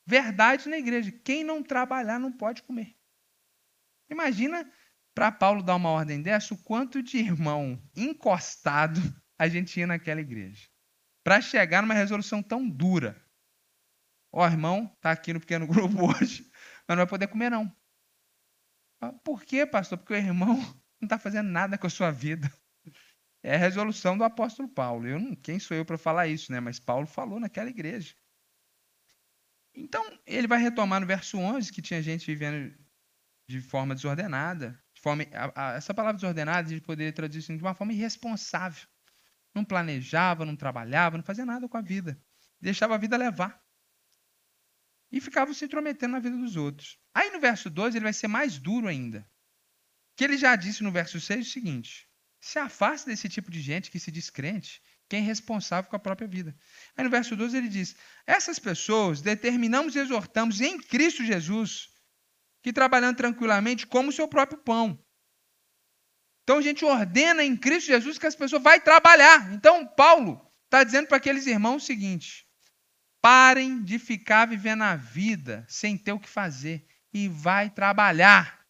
verdade 0.05 0.67
na 0.67 0.77
igreja: 0.77 1.11
quem 1.23 1.43
não 1.43 1.63
trabalhar 1.63 2.19
não 2.19 2.31
pode 2.31 2.63
comer. 2.63 2.97
Imagina 4.09 4.69
para 5.19 5.33
Paulo 5.33 5.61
dar 5.61 5.75
uma 5.75 5.89
ordem 5.89 6.21
dessa, 6.21 6.53
o 6.53 6.57
quanto 6.57 7.03
de 7.03 7.17
irmão 7.17 7.77
encostado 7.93 9.01
a 9.37 9.49
gente 9.49 9.73
tinha 9.73 9.85
naquela 9.85 10.21
igreja. 10.21 10.65
Para 11.25 11.41
chegar 11.41 11.81
numa 11.81 11.93
resolução 11.93 12.41
tão 12.41 12.69
dura. 12.69 13.21
Ó, 14.31 14.47
irmão, 14.47 14.87
tá 15.01 15.11
aqui 15.11 15.33
no 15.33 15.41
pequeno 15.41 15.67
grupo 15.67 16.09
hoje, 16.09 16.49
mas 16.87 16.95
não 16.95 16.95
vai 16.95 17.05
poder 17.05 17.27
comer 17.27 17.49
não. 17.49 17.69
Por 19.21 19.43
quê, 19.43 19.65
pastor? 19.65 19.97
Porque 19.97 20.13
o 20.13 20.15
irmão 20.15 20.55
não 21.01 21.05
está 21.05 21.19
fazendo 21.19 21.49
nada 21.49 21.77
com 21.77 21.87
a 21.87 21.89
sua 21.89 22.11
vida. 22.11 22.49
É 23.43 23.55
a 23.55 23.57
resolução 23.57 24.17
do 24.17 24.23
apóstolo 24.23 24.69
Paulo. 24.69 25.05
Eu 25.05 25.19
não, 25.19 25.35
quem 25.35 25.59
sou 25.59 25.75
eu 25.75 25.83
para 25.83 25.97
falar 25.97 26.27
isso, 26.27 26.49
né? 26.49 26.61
Mas 26.61 26.79
Paulo 26.79 27.05
falou 27.05 27.41
naquela 27.41 27.69
igreja. 27.69 28.15
Então, 29.75 30.17
ele 30.25 30.47
vai 30.47 30.61
retomar 30.61 31.01
no 31.01 31.07
verso 31.07 31.37
11 31.37 31.73
que 31.73 31.81
tinha 31.81 32.01
gente 32.01 32.25
vivendo 32.25 32.73
de 33.49 33.59
forma 33.59 33.95
desordenada, 33.95 34.79
forma, 34.99 35.25
a, 35.33 35.71
a, 35.71 35.73
essa 35.75 35.93
palavra 35.93 36.17
desordenada, 36.17 36.67
a 36.67 36.71
gente 36.71 36.81
poderia 36.81 37.11
traduzir 37.11 37.39
assim, 37.39 37.57
de 37.57 37.63
uma 37.63 37.73
forma 37.73 37.93
irresponsável. 37.93 38.87
Não 39.53 39.63
planejava, 39.63 40.45
não 40.45 40.55
trabalhava, 40.55 41.17
não 41.17 41.23
fazia 41.23 41.45
nada 41.45 41.67
com 41.67 41.77
a 41.77 41.81
vida. 41.81 42.21
Deixava 42.61 42.95
a 42.95 42.97
vida 42.97 43.17
levar. 43.17 43.59
E 45.11 45.19
ficava 45.19 45.53
se 45.53 45.65
intrometendo 45.65 46.13
na 46.13 46.19
vida 46.19 46.37
dos 46.37 46.55
outros. 46.55 46.99
Aí 47.13 47.31
no 47.31 47.39
verso 47.39 47.69
2 47.69 47.95
ele 47.95 48.03
vai 48.03 48.13
ser 48.13 48.27
mais 48.27 48.59
duro 48.59 48.87
ainda. 48.87 49.27
Que 50.15 50.23
ele 50.23 50.37
já 50.37 50.55
disse 50.55 50.83
no 50.83 50.91
verso 50.91 51.19
6 51.19 51.47
o 51.47 51.49
seguinte: 51.49 52.07
se 52.39 52.59
afaste 52.59 53.07
desse 53.07 53.27
tipo 53.27 53.49
de 53.49 53.61
gente 53.61 53.89
que 53.89 53.99
se 53.99 54.11
diz 54.11 54.29
crente, 54.29 54.81
que 55.07 55.15
é 55.15 55.19
irresponsável 55.19 55.89
com 55.89 55.95
a 55.95 55.99
própria 55.99 56.27
vida. 56.27 56.55
Aí 56.95 57.03
no 57.03 57.09
verso 57.09 57.35
12 57.35 57.57
ele 57.57 57.69
diz: 57.69 57.95
Essas 58.27 58.59
pessoas 58.59 59.21
determinamos 59.21 59.95
e 59.95 59.99
exortamos 59.99 60.61
em 60.61 60.79
Cristo 60.79 61.25
Jesus 61.25 61.89
que 62.61 62.73
trabalhando 62.73 63.17
tranquilamente 63.17 63.87
como 63.87 64.09
o 64.09 64.13
seu 64.13 64.27
próprio 64.27 64.59
pão. 64.59 64.99
Então 66.43 66.57
a 66.57 66.61
gente 66.61 66.83
ordena 66.83 67.43
em 67.43 67.55
Cristo 67.55 67.87
Jesus 67.87 68.17
que 68.17 68.25
as 68.25 68.35
pessoas 68.35 68.63
vai 68.63 68.81
trabalhar. 68.81 69.53
Então 69.53 69.85
Paulo 69.85 70.41
está 70.65 70.83
dizendo 70.83 71.07
para 71.07 71.17
aqueles 71.17 71.45
irmãos 71.45 71.83
o 71.83 71.85
seguinte: 71.85 72.47
parem 73.21 73.83
de 73.83 73.99
ficar 73.99 74.47
vivendo 74.47 74.83
a 74.83 74.95
vida 74.95 75.65
sem 75.69 75.97
ter 75.97 76.11
o 76.11 76.19
que 76.19 76.29
fazer 76.29 76.87
e 77.13 77.27
vai 77.27 77.69
trabalhar. 77.69 78.65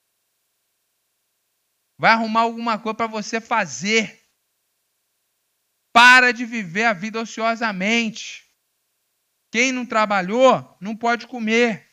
Vai 1.97 2.11
arrumar 2.11 2.41
alguma 2.41 2.79
coisa 2.79 2.95
para 2.95 3.07
você 3.07 3.41
fazer. 3.41 4.25
Para 5.91 6.31
de 6.31 6.45
viver 6.45 6.85
a 6.85 6.93
vida 6.93 7.19
ociosamente. 7.19 8.49
Quem 9.51 9.71
não 9.71 9.85
trabalhou 9.85 10.77
não 10.79 10.95
pode 10.95 11.27
comer. 11.27 11.88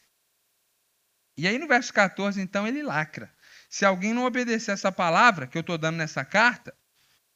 E 1.36 1.46
aí 1.46 1.58
no 1.58 1.68
verso 1.68 1.92
14, 1.92 2.40
então, 2.40 2.66
ele 2.66 2.82
lacra. 2.82 3.32
Se 3.68 3.84
alguém 3.84 4.14
não 4.14 4.24
obedecer 4.24 4.72
essa 4.72 4.90
palavra 4.90 5.46
que 5.46 5.58
eu 5.58 5.60
estou 5.60 5.76
dando 5.76 5.96
nessa 5.96 6.24
carta, 6.24 6.74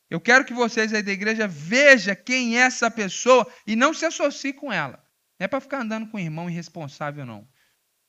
eu 0.09 0.21
quero 0.21 0.45
que 0.45 0.55
vocês 0.55 0.93
aí 0.93 1.03
da 1.03 1.13
igreja 1.13 1.47
vejam 1.47 2.17
quem 2.17 2.59
é 2.59 2.63
essa 2.63 2.91
pessoa 2.91 3.47
e 3.67 3.77
não 3.77 3.93
se 3.93 4.07
associe 4.07 4.53
com 4.53 4.73
ela. 4.73 5.05
Não 5.39 5.45
é 5.45 5.49
para 5.49 5.61
ficar 5.61 5.83
andando 5.83 6.09
com 6.09 6.17
o 6.17 6.21
irmão 6.21 6.49
irresponsável, 6.51 7.25
não. 7.25 7.49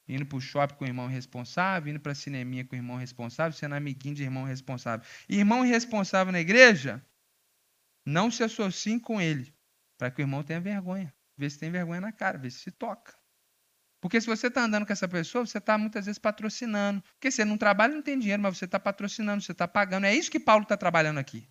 Indo 0.08 0.26
para 0.26 0.38
o 0.38 0.42
shopping 0.42 0.76
com 0.76 0.84
o 0.84 0.88
irmão 0.88 1.10
irresponsável, 1.10 1.92
indo 1.92 2.00
para 2.00 2.12
a 2.14 2.16
cineminha 2.16 2.66
com 2.66 2.76
o 2.76 2.78
irmão 2.78 2.98
irresponsável, 2.98 3.58
sendo 3.58 3.76
amiguinho 3.76 4.16
de 4.16 4.24
irmão 4.24 4.46
irresponsável. 4.46 5.06
Irmão 5.30 5.66
irresponsável 5.66 6.32
na 6.34 6.40
igreja, 6.40 7.06
não 8.06 8.32
se 8.32 8.44
associe 8.44 9.00
com 9.00 9.22
ele, 9.22 9.54
para 9.98 10.10
que 10.10 10.22
o 10.22 10.24
irmão 10.24 10.44
tenha 10.44 10.60
vergonha. 10.60 11.14
Vê 11.38 11.50
se 11.50 11.60
tem 11.60 11.72
vergonha 11.72 12.02
na 12.02 12.12
cara, 12.12 12.38
vê 12.38 12.50
se 12.50 12.60
se 12.60 12.72
toca. 12.72 13.14
Porque 14.02 14.20
se 14.20 14.26
você 14.26 14.48
está 14.48 14.64
andando 14.64 14.86
com 14.86 14.92
essa 14.92 15.08
pessoa, 15.08 15.46
você 15.46 15.60
está 15.60 15.78
muitas 15.78 16.08
vezes 16.08 16.18
patrocinando. 16.18 17.04
Porque 17.14 17.30
você 17.30 17.46
não 17.46 17.56
trabalha 17.56 17.94
não 17.94 18.02
tem 18.02 18.18
dinheiro, 18.18 18.42
mas 18.42 18.58
você 18.58 18.66
está 18.66 18.80
patrocinando, 18.80 19.44
você 19.44 19.52
está 19.52 19.68
pagando. 19.68 20.08
É 20.08 20.14
isso 20.14 20.32
que 20.32 20.40
Paulo 20.40 20.64
está 20.64 20.76
trabalhando 20.76 21.20
aqui. 21.20 21.48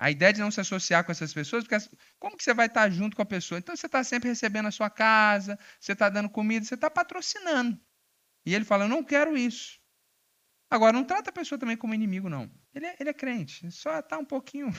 A 0.00 0.12
ideia 0.12 0.32
de 0.32 0.40
não 0.40 0.50
se 0.52 0.60
associar 0.60 1.04
com 1.04 1.10
essas 1.10 1.34
pessoas, 1.34 1.64
porque 1.64 1.76
como 2.20 2.36
que 2.36 2.44
você 2.44 2.54
vai 2.54 2.66
estar 2.66 2.82
tá 2.82 2.90
junto 2.90 3.16
com 3.16 3.22
a 3.22 3.26
pessoa? 3.26 3.58
Então 3.58 3.76
você 3.76 3.86
está 3.86 4.04
sempre 4.04 4.28
recebendo 4.28 4.66
a 4.66 4.70
sua 4.70 4.88
casa, 4.88 5.58
você 5.80 5.92
está 5.92 6.08
dando 6.08 6.30
comida, 6.30 6.64
você 6.64 6.76
está 6.76 6.88
patrocinando. 6.88 7.76
E 8.46 8.54
ele 8.54 8.64
fala: 8.64 8.84
Eu 8.84 8.88
não 8.88 9.02
quero 9.02 9.36
isso. 9.36 9.80
Agora, 10.70 10.92
não 10.92 11.02
trata 11.02 11.30
a 11.30 11.32
pessoa 11.32 11.58
também 11.58 11.76
como 11.76 11.94
inimigo, 11.94 12.28
não. 12.28 12.48
Ele 12.72 12.86
é, 12.86 12.96
ele 13.00 13.10
é 13.10 13.14
crente, 13.14 13.68
só 13.72 13.98
está 13.98 14.18
um 14.18 14.24
pouquinho 14.24 14.70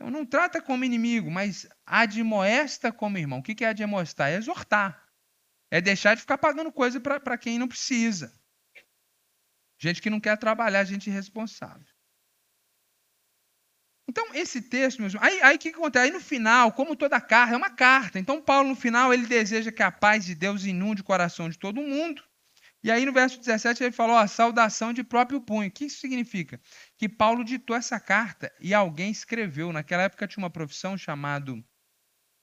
então 0.00 0.10
não 0.10 0.24
trata 0.24 0.62
como 0.62 0.82
inimigo, 0.82 1.30
mas 1.30 1.68
admoesta 1.84 2.90
como 2.90 3.18
irmão. 3.18 3.40
O 3.40 3.42
que 3.42 3.62
é 3.62 3.68
admoestar? 3.68 4.30
É 4.30 4.36
exortar. 4.36 5.06
É 5.70 5.78
deixar 5.78 6.14
de 6.14 6.22
ficar 6.22 6.38
pagando 6.38 6.72
coisa 6.72 6.98
para 6.98 7.36
quem 7.36 7.58
não 7.58 7.68
precisa. 7.68 8.34
Gente 9.78 10.00
que 10.00 10.08
não 10.08 10.18
quer 10.18 10.38
trabalhar, 10.38 10.84
gente 10.84 11.10
irresponsável. 11.10 11.84
Então, 14.08 14.34
esse 14.34 14.62
texto, 14.62 15.00
meus 15.00 15.14
aí, 15.16 15.40
aí 15.42 15.56
o 15.56 15.58
que 15.58 15.68
acontece? 15.68 16.06
Aí 16.06 16.10
no 16.10 16.20
final, 16.20 16.72
como 16.72 16.96
toda 16.96 17.20
carta, 17.20 17.54
é 17.54 17.56
uma 17.56 17.70
carta. 17.70 18.18
Então, 18.18 18.42
Paulo, 18.42 18.70
no 18.70 18.74
final, 18.74 19.12
ele 19.12 19.26
deseja 19.26 19.70
que 19.70 19.82
a 19.82 19.92
paz 19.92 20.24
de 20.24 20.34
Deus 20.34 20.64
inunde 20.64 21.02
o 21.02 21.04
coração 21.04 21.48
de 21.48 21.58
todo 21.58 21.82
mundo. 21.82 22.24
E 22.82 22.90
aí 22.90 23.04
no 23.04 23.12
verso 23.12 23.38
17 23.38 23.82
ele 23.82 23.92
falou 23.92 24.16
a 24.16 24.26
saudação 24.26 24.92
de 24.92 25.04
próprio 25.04 25.40
punho. 25.40 25.68
O 25.68 25.72
que 25.72 25.84
isso 25.84 26.00
significa? 26.00 26.60
Que 26.96 27.08
Paulo 27.08 27.44
ditou 27.44 27.76
essa 27.76 28.00
carta 28.00 28.50
e 28.60 28.72
alguém 28.72 29.10
escreveu. 29.10 29.72
Naquela 29.72 30.04
época 30.04 30.26
tinha 30.26 30.42
uma 30.42 30.50
profissão 30.50 30.96
chamada 30.96 31.52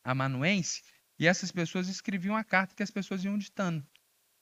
amanuense 0.03 0.83
e 1.19 1.25
essas 1.25 1.51
pessoas 1.51 1.87
escreviam 1.87 2.35
a 2.35 2.43
carta 2.43 2.75
que 2.75 2.83
as 2.83 2.91
pessoas 2.91 3.23
iam 3.23 3.37
ditando. 3.37 3.85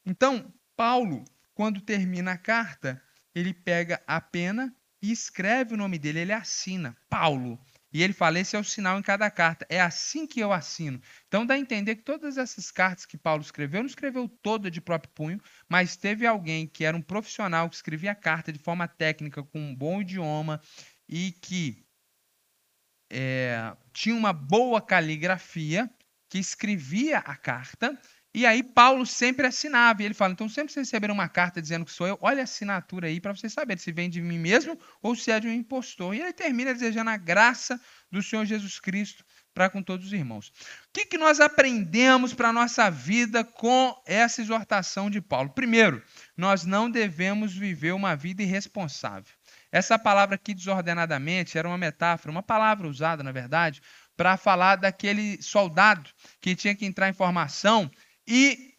Então, 0.06 0.54
Paulo, 0.76 1.24
quando 1.54 1.80
termina 1.80 2.34
a 2.34 2.38
carta, 2.38 3.02
ele 3.34 3.54
pega 3.54 4.02
a 4.06 4.20
pena 4.20 4.76
e 5.02 5.12
escreve 5.12 5.74
o 5.74 5.78
nome 5.78 5.98
dele, 5.98 6.20
ele 6.20 6.34
assina, 6.34 6.96
Paulo. 7.10 7.60
E 7.96 8.04
ele 8.04 8.12
fala: 8.12 8.38
esse 8.42 8.58
é 8.58 8.60
o 8.60 8.64
sinal 8.64 9.00
em 9.00 9.02
cada 9.02 9.32
carta. 9.32 9.66
É 9.70 9.80
assim 9.80 10.28
que 10.28 10.42
eu 10.42 10.52
assino. 10.52 11.00
Então 11.30 11.46
dá 11.46 11.54
a 11.54 11.58
entender 11.58 11.96
que 11.96 12.04
todas 12.04 12.38
essas 12.38 12.70
cartas 12.70 13.06
que 13.06 13.18
Paulo 13.18 13.42
escreveu, 13.42 13.80
não 13.80 13.88
escreveu 13.88 14.28
toda 14.28 14.70
de 14.70 14.82
próprio 14.82 15.14
punho, 15.14 15.42
mas 15.70 15.96
teve 15.96 16.28
alguém 16.28 16.68
que 16.68 16.84
era 16.84 16.98
um 16.98 17.02
profissional 17.02 17.70
que 17.70 17.76
escrevia 17.78 18.12
a 18.12 18.16
carta 18.16 18.52
de 18.52 18.60
forma 18.60 18.86
técnica, 18.86 19.42
com 19.42 19.62
um 19.62 19.74
bom 19.74 20.02
idioma 20.02 20.62
e 21.08 21.32
que 21.42 21.88
é, 23.10 23.74
tinha 23.94 24.14
uma 24.14 24.34
boa 24.34 24.82
caligrafia, 24.82 25.90
que 26.28 26.38
escrevia 26.38 27.20
a 27.20 27.38
carta 27.38 27.98
E 28.36 28.46
aí 28.46 28.62
Paulo 28.62 29.06
sempre 29.06 29.48
assinava. 29.48 30.04
E 30.04 30.06
ele 30.06 30.14
fala: 30.14 30.34
então, 30.34 30.50
sempre 30.50 30.68
que 30.68 30.74
vocês 30.74 30.88
receberem 30.88 31.14
uma 31.14 31.30
carta 31.30 31.62
dizendo 31.62 31.86
que 31.86 31.92
sou 31.92 32.06
eu, 32.06 32.18
olha 32.22 32.42
a 32.42 32.44
assinatura 32.44 33.08
aí 33.08 33.22
para 33.22 33.34
vocês 33.34 33.54
saberem 33.54 33.82
se 33.82 33.94
vem 33.94 34.10
de 34.10 34.22
mim 34.22 34.38
mesmo 34.38 34.78
ou 35.02 35.16
se 35.16 35.32
é 35.32 35.40
de 35.40 35.48
um 35.48 35.54
impostor. 35.54 36.14
E 36.14 36.20
ele 36.20 36.34
termina 36.34 36.74
desejando 36.74 37.12
a 37.12 37.16
graça 37.16 37.80
do 38.12 38.22
Senhor 38.22 38.46
Jesus 38.46 38.78
Cristo 38.78 39.24
para 39.54 39.70
com 39.70 39.82
todos 39.82 40.08
os 40.08 40.12
irmãos. 40.12 40.50
O 40.50 40.52
que, 40.92 41.06
que 41.06 41.18
nós 41.18 41.40
aprendemos 41.40 42.34
para 42.34 42.50
a 42.50 42.54
nossa 42.54 42.92
vida 42.92 43.42
com 43.42 43.96
essa 44.06 44.42
exortação 44.42 45.10
de 45.10 45.22
Paulo? 45.22 45.52
Primeiro, 45.52 46.04
nós 46.36 46.66
não 46.66 46.92
devemos 46.92 47.56
viver 47.56 47.94
uma 47.94 48.18
vida 48.18 48.44
irresponsável. 48.44 49.34
Essa 49.72 49.98
palavra 49.98 50.36
aqui, 50.36 50.54
desordenadamente, 50.54 51.58
era 51.58 51.70
uma 51.70 51.78
metáfora, 51.78 52.32
uma 52.32 52.44
palavra 52.44 52.86
usada, 52.86 53.24
na 53.24 53.32
verdade, 53.32 53.82
para 54.18 54.36
falar 54.36 54.76
daquele 54.76 55.42
soldado 55.42 56.10
que 56.42 56.54
tinha 56.54 56.76
que 56.76 56.86
entrar 56.86 57.08
em 57.08 57.14
formação 57.14 57.90
e 58.28 58.76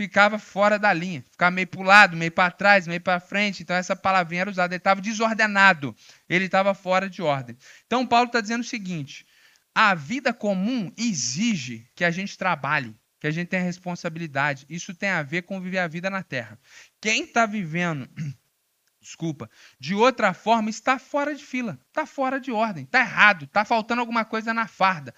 ficava 0.00 0.38
fora 0.38 0.78
da 0.78 0.92
linha, 0.92 1.22
ficava 1.30 1.50
meio 1.50 1.66
para 1.66 1.80
o 1.80 1.84
lado, 1.84 2.16
meio 2.16 2.32
para 2.32 2.50
trás, 2.50 2.86
meio 2.86 3.00
para 3.00 3.20
frente. 3.20 3.62
Então, 3.62 3.76
essa 3.76 3.94
palavrinha 3.94 4.42
era 4.42 4.50
usada. 4.50 4.74
Ele 4.74 4.78
estava 4.78 5.00
desordenado, 5.00 5.94
ele 6.28 6.46
estava 6.46 6.72
fora 6.74 7.08
de 7.08 7.20
ordem. 7.20 7.56
Então, 7.86 8.06
Paulo 8.06 8.26
está 8.26 8.40
dizendo 8.40 8.62
o 8.62 8.64
seguinte: 8.64 9.26
a 9.74 9.94
vida 9.94 10.32
comum 10.32 10.92
exige 10.96 11.86
que 11.94 12.04
a 12.04 12.10
gente 12.10 12.36
trabalhe, 12.38 12.96
que 13.18 13.26
a 13.26 13.30
gente 13.30 13.48
tenha 13.48 13.62
responsabilidade. 13.62 14.66
Isso 14.68 14.94
tem 14.94 15.10
a 15.10 15.22
ver 15.22 15.42
com 15.42 15.60
viver 15.60 15.78
a 15.78 15.88
vida 15.88 16.08
na 16.08 16.22
terra. 16.22 16.58
Quem 17.00 17.24
está 17.24 17.46
vivendo, 17.46 18.08
desculpa, 19.00 19.50
de 19.78 19.94
outra 19.94 20.32
forma 20.32 20.70
está 20.70 20.98
fora 20.98 21.34
de 21.34 21.44
fila, 21.44 21.78
está 21.88 22.06
fora 22.06 22.40
de 22.40 22.50
ordem, 22.50 22.84
está 22.84 23.00
errado, 23.00 23.44
está 23.44 23.64
faltando 23.64 24.00
alguma 24.00 24.24
coisa 24.24 24.52
na 24.52 24.66
farda, 24.66 25.14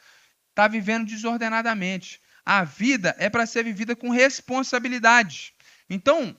está 0.50 0.68
vivendo 0.68 1.06
desordenadamente. 1.06 2.20
A 2.44 2.64
vida 2.64 3.14
é 3.18 3.30
para 3.30 3.46
ser 3.46 3.64
vivida 3.64 3.94
com 3.94 4.10
responsabilidade. 4.10 5.54
Então, 5.88 6.36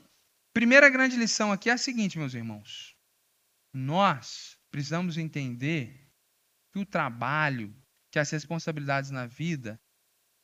primeira 0.54 0.90
grande 0.90 1.16
lição 1.16 1.52
aqui 1.52 1.70
é 1.70 1.74
a 1.74 1.78
seguinte, 1.78 2.18
meus 2.18 2.34
irmãos. 2.34 2.96
Nós 3.74 4.58
precisamos 4.70 5.18
entender 5.18 6.10
que 6.72 6.80
o 6.80 6.86
trabalho, 6.86 7.74
que 8.12 8.20
as 8.20 8.30
responsabilidades 8.30 9.12
na 9.12 9.26
vida 9.26 9.80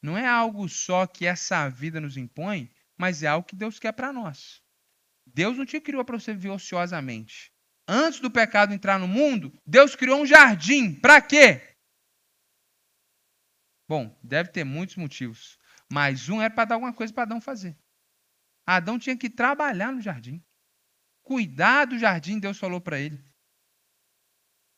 não 0.02 0.18
é 0.18 0.26
algo 0.26 0.68
só 0.70 1.06
que 1.06 1.26
essa 1.26 1.68
vida 1.68 2.00
nos 2.00 2.16
impõe, 2.16 2.72
mas 2.98 3.22
é 3.24 3.28
algo 3.28 3.48
que 3.48 3.56
Deus 3.56 3.80
quer 3.80 3.92
para 3.92 4.14
nós. 4.14 4.62
Deus 5.26 5.58
não 5.58 5.66
te 5.66 5.80
criou 5.80 6.04
para 6.06 6.20
você 6.20 6.34
viver 6.34 6.50
ociosamente. 6.50 7.52
Antes 7.88 8.20
do 8.20 8.32
pecado 8.32 8.74
entrar 8.74 9.00
no 9.00 9.08
mundo, 9.08 9.54
Deus 9.66 9.96
criou 9.96 10.22
um 10.22 10.26
jardim. 10.26 10.94
Para 10.94 11.22
quê? 11.22 11.76
Bom, 13.90 14.16
deve 14.24 14.52
ter 14.52 14.64
muitos 14.64 14.98
motivos. 14.98 15.58
Mas 15.92 16.30
um 16.30 16.40
era 16.40 16.54
para 16.54 16.66
dar 16.66 16.76
alguma 16.76 16.94
coisa 16.94 17.12
para 17.12 17.24
Adão 17.24 17.42
fazer. 17.42 17.76
Adão 18.64 19.00
tinha 19.00 19.18
que 19.18 19.32
trabalhar 19.32 19.92
no 19.92 20.00
jardim. 20.00 20.44
Cuidar 21.24 21.86
do 21.86 21.98
jardim, 21.98 22.38
Deus 22.38 22.60
falou 22.60 22.80
para 22.80 23.00
ele. 23.00 23.20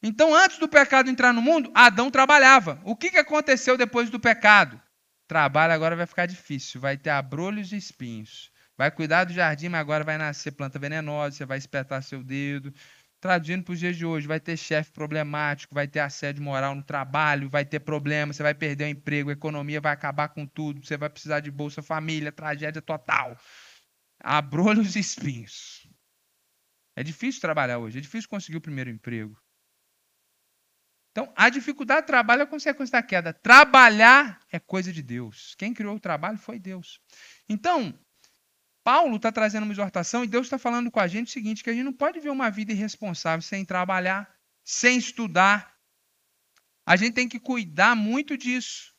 Então, 0.01 0.34
antes 0.34 0.58
do 0.58 0.68
pecado 0.68 1.10
entrar 1.10 1.34
no 1.34 1.41
mundo, 1.41 1.70
Adão 1.75 2.10
trabalhava. 2.10 2.82
O 2.86 2.96
que, 2.96 3.12
que 3.12 3.18
aconteceu 3.18 3.77
depois 3.77 4.10
do 4.10 4.18
pecado? 4.18 4.82
Trabalho 5.27 5.74
agora 5.74 5.96
vai 5.96 6.08
ficar 6.08 6.25
difícil, 6.25 6.80
vai 6.80 6.98
ter 6.98 7.10
abrolhos 7.10 7.74
e 7.74 7.77
espinhos. 7.77 8.50
Vai 8.77 8.89
cuidar 8.89 9.25
do 9.25 9.34
jardim, 9.34 9.68
mas 9.68 9.82
agora 9.82 10.06
vai 10.06 10.18
nascer 10.18 10.51
planta 10.53 10.80
venenosa, 10.80 11.36
você 11.36 11.46
vai 11.46 11.58
espetar 11.58 12.01
seu 12.01 12.24
dedo. 12.24 12.74
Traduzindo 13.22 13.63
para 13.63 13.74
os 13.74 13.80
dias 13.80 13.96
de 13.96 14.04
hoje, 14.04 14.25
vai 14.25 14.40
ter 14.40 14.58
chefe 14.58 14.92
problemático, 14.92 15.75
vai 15.75 15.88
ter 15.88 16.00
assédio 16.00 16.42
moral 16.44 16.74
no 16.74 16.82
trabalho, 16.82 17.48
vai 17.48 17.63
ter 17.63 17.80
problema, 17.80 18.34
você 18.34 18.42
vai 18.42 18.56
perder 18.56 18.86
o 18.86 18.88
emprego, 18.88 19.30
a 19.30 19.34
economia 19.34 19.80
vai 19.80 19.94
acabar 19.94 20.30
com 20.30 20.48
tudo, 20.48 20.84
você 20.84 20.98
vai 20.98 21.08
precisar 21.08 21.40
de 21.40 21.51
Bolsa 21.51 21.84
Família, 21.84 22.32
tragédia 22.32 22.82
total. 22.82 23.38
Abrolhos 24.20 24.96
e 24.96 25.00
espinhos. 25.00 25.88
É 26.96 27.04
difícil 27.04 27.40
trabalhar 27.40 27.78
hoje, 27.78 28.00
é 28.00 28.01
difícil 28.01 28.28
conseguir 28.28 28.58
o 28.58 28.62
primeiro 28.62 28.90
emprego. 28.90 29.40
Então, 31.12 31.32
a 31.36 31.48
dificuldade 31.50 32.01
do 32.01 32.07
trabalho 32.07 32.42
é 32.42 32.46
consequência 32.48 32.94
da 32.94 33.03
queda. 33.03 33.34
Trabalhar 33.34 34.40
é 34.51 34.60
coisa 34.60 34.92
de 34.92 35.03
Deus. 35.03 35.53
Quem 35.60 35.75
criou 35.75 35.96
o 35.96 36.00
trabalho 36.00 36.40
foi 36.40 36.57
Deus. 36.57 37.00
Então, 37.48 37.94
Paulo 38.83 39.17
está 39.17 39.31
trazendo 39.31 39.63
uma 39.63 39.74
exortação 39.74 40.24
e 40.24 40.27
Deus 40.27 40.48
está 40.48 40.57
falando 40.57 40.89
com 40.89 41.00
a 41.00 41.07
gente 41.07 41.27
o 41.27 41.31
seguinte: 41.31 41.63
que 41.63 41.70
a 41.70 41.74
gente 41.74 41.83
não 41.83 41.94
pode 41.94 42.20
viver 42.20 42.31
uma 42.31 42.50
vida 42.50 42.72
irresponsável 42.72 43.41
sem 43.41 43.63
trabalhar, 43.63 44.29
sem 44.63 44.98
estudar. 44.98 45.72
A 46.85 46.96
gente 46.96 47.13
tem 47.13 47.29
que 47.29 47.39
cuidar 47.39 47.96
muito 47.96 48.37
disso. 48.37 48.91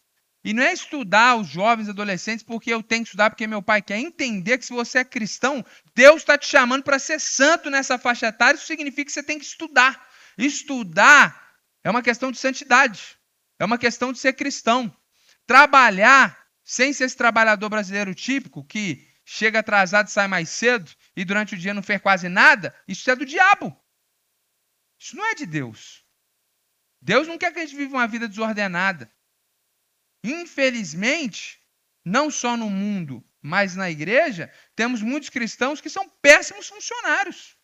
E 0.45 0.53
não 0.53 0.63
é 0.63 0.73
estudar 0.73 1.37
os 1.37 1.47
jovens 1.47 1.89
adolescentes 1.89 2.45
porque 2.45 2.73
eu 2.73 2.83
tenho 2.83 3.03
que 3.03 3.09
estudar 3.09 3.31
porque 3.31 3.47
meu 3.47 3.63
pai 3.63 3.81
quer 3.81 3.99
entender 3.99 4.59
que 4.59 4.67
se 4.67 4.73
você 4.73 4.99
é 4.99 5.05
cristão, 5.05 5.65
Deus 5.95 6.23
está 6.23 6.37
te 6.37 6.47
chamando 6.47 6.83
para 6.83 6.99
ser 6.99 7.21
santo 7.21 7.71
nessa 7.71 7.97
faixa 7.97 8.27
etária. 8.27 8.57
Isso 8.57 8.67
significa 8.67 9.05
que 9.05 9.13
você 9.13 9.23
tem 9.23 9.39
que 9.39 9.45
estudar. 9.45 10.09
Estudar 10.37 11.53
é 11.85 11.91
uma 11.91 12.03
questão 12.03 12.33
de 12.33 12.39
santidade. 12.39 13.17
É 13.59 13.65
uma 13.65 13.79
questão 13.79 14.13
de 14.13 14.19
ser 14.19 14.33
cristão. 14.33 14.95
Trabalhar 15.47 16.37
sem 16.65 16.93
ser 16.93 17.05
esse 17.05 17.17
trabalhador 17.17 17.69
brasileiro 17.69 18.13
típico 18.13 18.65
que 18.65 19.12
chega 19.25 19.61
atrasado 19.61 20.09
e 20.09 20.11
sai 20.11 20.27
mais 20.27 20.49
cedo 20.49 20.91
e 21.17 21.25
durante 21.25 21.55
o 21.55 21.59
dia 21.59 21.75
não 21.75 21.83
fez 21.83 22.01
quase 22.01 22.29
nada, 22.29 22.75
isso 22.87 23.11
é 23.11 23.17
do 23.17 23.25
diabo. 23.25 23.77
Isso 24.99 25.17
não 25.17 25.27
é 25.27 25.35
de 25.35 25.47
Deus. 25.47 26.05
Deus 27.01 27.27
não 27.27 27.37
quer 27.37 27.53
que 27.53 27.59
a 27.59 27.67
gente 27.67 27.77
viva 27.77 27.97
uma 27.97 28.07
vida 28.07 28.29
desordenada. 28.29 29.13
Infelizmente, 30.23 31.61
não 32.05 32.31
só 32.31 32.57
no 32.57 32.71
mundo, 32.71 33.25
mas 33.41 33.75
na 33.75 33.91
igreja, 33.91 34.53
temos 34.77 35.03
muitos 35.03 35.29
cristãos 35.29 35.81
que 35.81 35.91
são 35.91 36.09
péssimos 36.09 36.69
funcionários. 36.69 37.57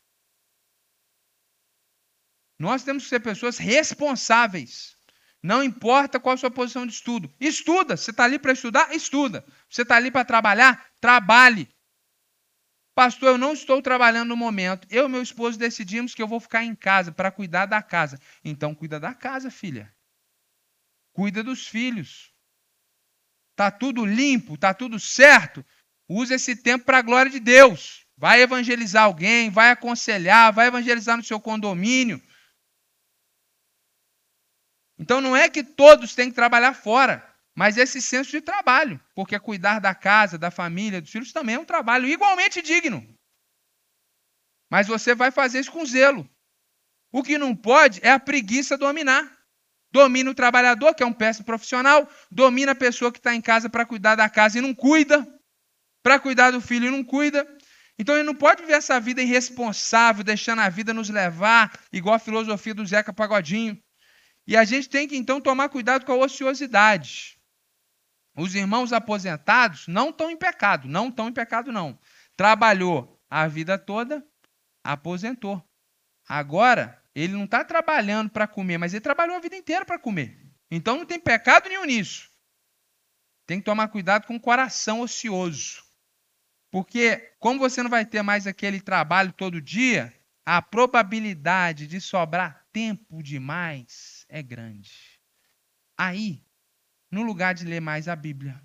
Nós 2.59 2.83
temos 2.83 3.05
que 3.05 3.09
ser 3.09 3.21
pessoas 3.21 3.57
responsáveis. 3.57 4.98
Não 5.43 5.63
importa 5.63 6.19
qual 6.19 6.35
a 6.35 6.37
sua 6.37 6.51
posição 6.51 6.87
de 6.87 6.93
estudo. 6.93 7.33
Estuda. 7.41 7.97
Você 7.97 8.11
está 8.11 8.25
ali 8.25 8.39
para 8.39 8.53
estudar? 8.53 8.95
Estuda. 8.95 9.45
Você 9.69 9.83
está 9.83 9.97
ali 9.97 10.11
para 10.11 10.25
trabalhar? 10.25 10.91
Trabalhe. 11.01 11.69
Pastor, 12.95 13.29
eu 13.29 13.39
não 13.39 13.53
estou 13.53 13.81
trabalhando 13.81 14.31
no 14.31 14.37
momento. 14.37 14.89
Eu 14.91 15.07
e 15.07 15.09
meu 15.09 15.23
esposo 15.23 15.57
decidimos 15.57 16.15
que 16.15 16.21
eu 16.21 16.27
vou 16.27 16.41
ficar 16.41 16.65
em 16.65 16.75
casa 16.75 17.13
para 17.13 17.31
cuidar 17.31 17.67
da 17.67 17.81
casa. 17.81 18.21
Então, 18.45 18.75
cuida 18.75 18.99
da 18.99 19.15
casa, 19.15 19.51
filha. 19.51 19.95
Cuida 21.13 21.43
dos 21.43 21.69
filhos. 21.69 22.33
Tá 23.55 23.71
tudo 23.71 24.05
limpo, 24.05 24.57
tá 24.57 24.75
tudo 24.75 24.99
certo. 24.99 25.65
Use 26.09 26.35
esse 26.35 26.57
tempo 26.57 26.85
para 26.85 26.99
a 26.99 27.03
glória 27.03 27.31
de 27.31 27.39
Deus. 27.39 28.05
Vai 28.17 28.43
evangelizar 28.43 29.05
alguém, 29.05 29.51
vai 29.51 29.71
aconselhar, 29.71 30.53
vai 30.53 30.67
evangelizar 30.67 31.17
no 31.17 31.23
seu 31.23 31.39
condomínio. 31.39 32.21
Então 34.99 35.21
não 35.21 35.37
é 35.37 35.49
que 35.49 35.63
todos 35.63 36.15
têm 36.15 36.29
que 36.29 36.35
trabalhar 36.35 36.75
fora, 36.75 37.25
mas 37.55 37.77
esse 37.77 38.01
senso 38.03 38.31
de 38.31 38.41
trabalho, 38.41 39.01
porque 39.15 39.39
cuidar 39.39 39.81
da 39.81 39.95
casa, 39.95 40.37
da 40.37 40.51
família, 40.51 41.01
dos 41.01 41.11
filhos 41.11 41.33
também 41.33 41.55
é 41.55 41.59
um 41.59 41.65
trabalho 41.65 42.07
igualmente 42.07 42.61
digno. 42.61 43.07
Mas 44.71 44.87
você 44.87 45.15
vai 45.15 45.31
fazer 45.31 45.61
isso 45.61 45.73
com 45.73 45.85
zelo. 45.85 46.29
O 47.11 47.23
que 47.23 47.39
não 47.39 47.57
pode 47.57 48.01
é 48.03 48.11
a 48.11 48.21
preguiça 48.21 48.77
dominar. 48.77 49.39
Domina 49.91 50.31
o 50.31 50.35
trabalhador, 50.35 50.95
que 50.95 51.03
é 51.03 51.07
um 51.07 51.13
péssimo 51.13 51.47
profissional, 51.47 52.07
domina 52.31 52.73
a 52.73 52.75
pessoa 52.75 53.11
que 53.11 53.19
está 53.19 53.35
em 53.35 53.41
casa 53.41 53.71
para 53.71 53.87
cuidar 53.87 54.17
da 54.17 54.29
casa 54.29 54.59
e 54.59 54.61
não 54.61 54.75
cuida, 54.75 55.27
para 56.03 56.21
cuidar 56.21 56.51
do 56.51 56.61
filho 56.61 56.89
e 56.89 56.91
não 56.91 57.03
cuida. 57.03 57.49
Então 57.99 58.15
ele 58.15 58.25
não 58.25 58.35
pode 58.35 58.61
viver 58.61 58.75
essa 58.75 59.01
vida 59.01 59.23
irresponsável, 59.23 60.23
deixando 60.23 60.61
a 60.61 60.69
vida 60.69 60.93
nos 60.93 61.09
levar, 61.09 61.73
igual 61.91 62.15
a 62.15 62.19
filosofia 62.19 62.75
do 62.75 62.87
Zeca 62.87 63.13
Pagodinho. 63.13 63.83
E 64.49 64.57
a 64.57 64.65
gente 64.65 64.89
tem 64.89 65.07
que 65.07 65.15
então 65.15 65.43
tomar 65.43 65.69
cuidado 65.69 66.07
com 66.07 66.13
a 66.13 66.25
ociosidade. 66.25 67.39
Os 68.35 68.55
irmãos 68.55 68.95
aposentados 68.95 69.87
não 69.87 70.09
estão 70.09 70.31
em 70.31 70.39
pecado, 70.39 70.89
não 70.89 71.11
estão 71.11 71.29
em 71.29 71.33
pecado, 71.35 71.71
não. 71.71 71.99
Trabalhou 72.35 73.23
a 73.29 73.47
vida 73.47 73.77
toda, 73.77 74.27
aposentou. 74.83 75.63
Agora, 76.27 76.99
ele 77.15 77.35
não 77.35 77.45
está 77.45 77.63
trabalhando 77.63 78.31
para 78.31 78.47
comer, 78.47 78.79
mas 78.79 78.95
ele 78.95 79.03
trabalhou 79.03 79.37
a 79.37 79.41
vida 79.41 79.55
inteira 79.55 79.85
para 79.85 79.99
comer. 79.99 80.51
Então 80.71 80.97
não 80.97 81.05
tem 81.05 81.21
pecado 81.21 81.69
nenhum 81.69 81.85
nisso. 81.85 82.31
Tem 83.47 83.59
que 83.59 83.67
tomar 83.67 83.89
cuidado 83.89 84.27
com 84.27 84.37
o 84.37 84.41
coração 84.41 85.03
ocioso. 85.03 85.85
Porque, 86.71 87.35
como 87.39 87.59
você 87.59 87.83
não 87.83 87.91
vai 87.91 88.07
ter 88.07 88.23
mais 88.23 88.47
aquele 88.47 88.81
trabalho 88.81 89.31
todo 89.31 89.61
dia, 89.61 90.11
a 90.47 90.63
probabilidade 90.63 91.87
de 91.87 92.01
sobrar 92.01 92.67
tempo 92.73 93.23
demais 93.23 94.18
é 94.29 94.43
grande. 94.43 95.21
Aí, 95.97 96.45
no 97.11 97.23
lugar 97.23 97.55
de 97.55 97.65
ler 97.65 97.81
mais 97.81 98.09
a 98.09 98.17
Bíblia, 98.17 98.63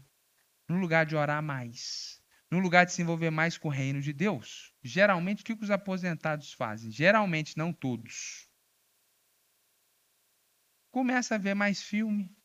no 0.68 0.78
lugar 0.78 1.06
de 1.06 1.16
orar 1.16 1.42
mais, 1.42 2.22
no 2.52 2.60
lugar 2.60 2.86
de 2.86 2.94
se 2.94 3.02
envolver 3.02 3.32
mais 3.32 3.58
com 3.58 3.68
o 3.70 3.72
reino 3.72 4.02
de 4.02 4.14
Deus, 4.14 4.74
geralmente 4.84 5.42
o 5.42 5.46
que 5.46 5.54
os 5.54 5.72
aposentados 5.72 6.54
fazem? 6.54 6.92
Geralmente, 6.92 7.58
não 7.58 7.74
todos. 7.74 8.50
Começa 10.92 11.36
a 11.36 11.40
ver 11.40 11.56
mais 11.56 11.82
filme, 11.82 12.36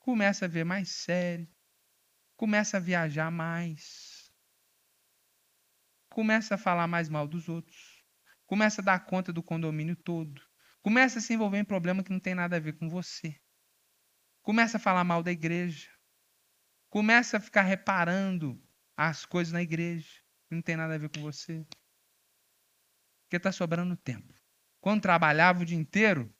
começa 0.00 0.46
a 0.46 0.48
ver 0.48 0.64
mais 0.64 0.88
série, 0.90 1.48
Começa 2.40 2.78
a 2.78 2.80
viajar 2.80 3.30
mais. 3.30 4.32
Começa 6.08 6.54
a 6.54 6.58
falar 6.58 6.86
mais 6.86 7.06
mal 7.06 7.28
dos 7.28 7.50
outros. 7.50 8.02
Começa 8.46 8.80
a 8.80 8.84
dar 8.84 9.04
conta 9.04 9.30
do 9.30 9.42
condomínio 9.42 9.94
todo. 9.94 10.40
Começa 10.82 11.18
a 11.18 11.22
se 11.22 11.34
envolver 11.34 11.58
em 11.58 11.64
problema 11.64 12.02
que 12.02 12.10
não 12.10 12.20
tem 12.20 12.34
nada 12.34 12.56
a 12.56 12.60
ver 12.60 12.72
com 12.78 12.88
você. 12.88 13.38
Começa 14.42 14.78
a 14.78 14.80
falar 14.80 15.04
mal 15.04 15.22
da 15.22 15.30
igreja. 15.30 15.90
Começa 16.88 17.36
a 17.36 17.40
ficar 17.40 17.62
reparando 17.62 18.60
as 18.96 19.26
coisas 19.26 19.52
na 19.52 19.62
igreja 19.62 20.08
que 20.48 20.54
não 20.54 20.62
tem 20.62 20.76
nada 20.76 20.94
a 20.94 20.98
ver 20.98 21.10
com 21.10 21.20
você. 21.20 21.66
Porque 23.24 23.36
está 23.36 23.52
sobrando 23.52 23.96
tempo. 23.96 24.34
Quando 24.80 25.02
trabalhava 25.02 25.62
o 25.62 25.66
dia 25.66 25.76
inteiro, 25.76 26.34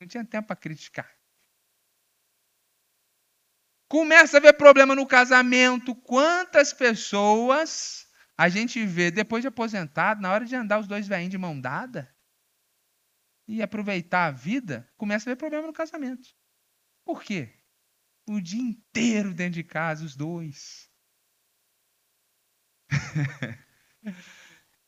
não 0.00 0.08
tinha 0.08 0.24
tempo 0.24 0.48
para 0.48 0.56
criticar. 0.56 1.08
Começa 3.88 4.36
a 4.36 4.40
ver 4.40 4.54
problema 4.54 4.94
no 4.96 5.06
casamento. 5.06 5.94
Quantas 5.94 6.72
pessoas 6.72 8.06
a 8.36 8.48
gente 8.48 8.84
vê 8.84 9.10
depois 9.12 9.42
de 9.42 9.48
aposentado, 9.48 10.20
na 10.20 10.32
hora 10.32 10.44
de 10.44 10.56
andar 10.56 10.80
os 10.80 10.88
dois 10.88 11.06
velhinhos 11.06 11.30
de 11.30 11.38
mão 11.38 11.58
dada 11.58 12.12
e 13.48 13.62
aproveitar 13.62 14.26
a 14.26 14.30
vida, 14.30 14.88
começa 14.96 15.28
a 15.28 15.32
ver 15.32 15.38
problema 15.38 15.66
no 15.66 15.72
casamento. 15.72 16.28
Por 17.04 17.22
quê? 17.22 17.58
O 18.28 18.40
dia 18.40 18.60
inteiro 18.60 19.32
dentro 19.32 19.54
de 19.54 19.64
casa, 19.64 20.04
os 20.04 20.14
dois. 20.14 20.88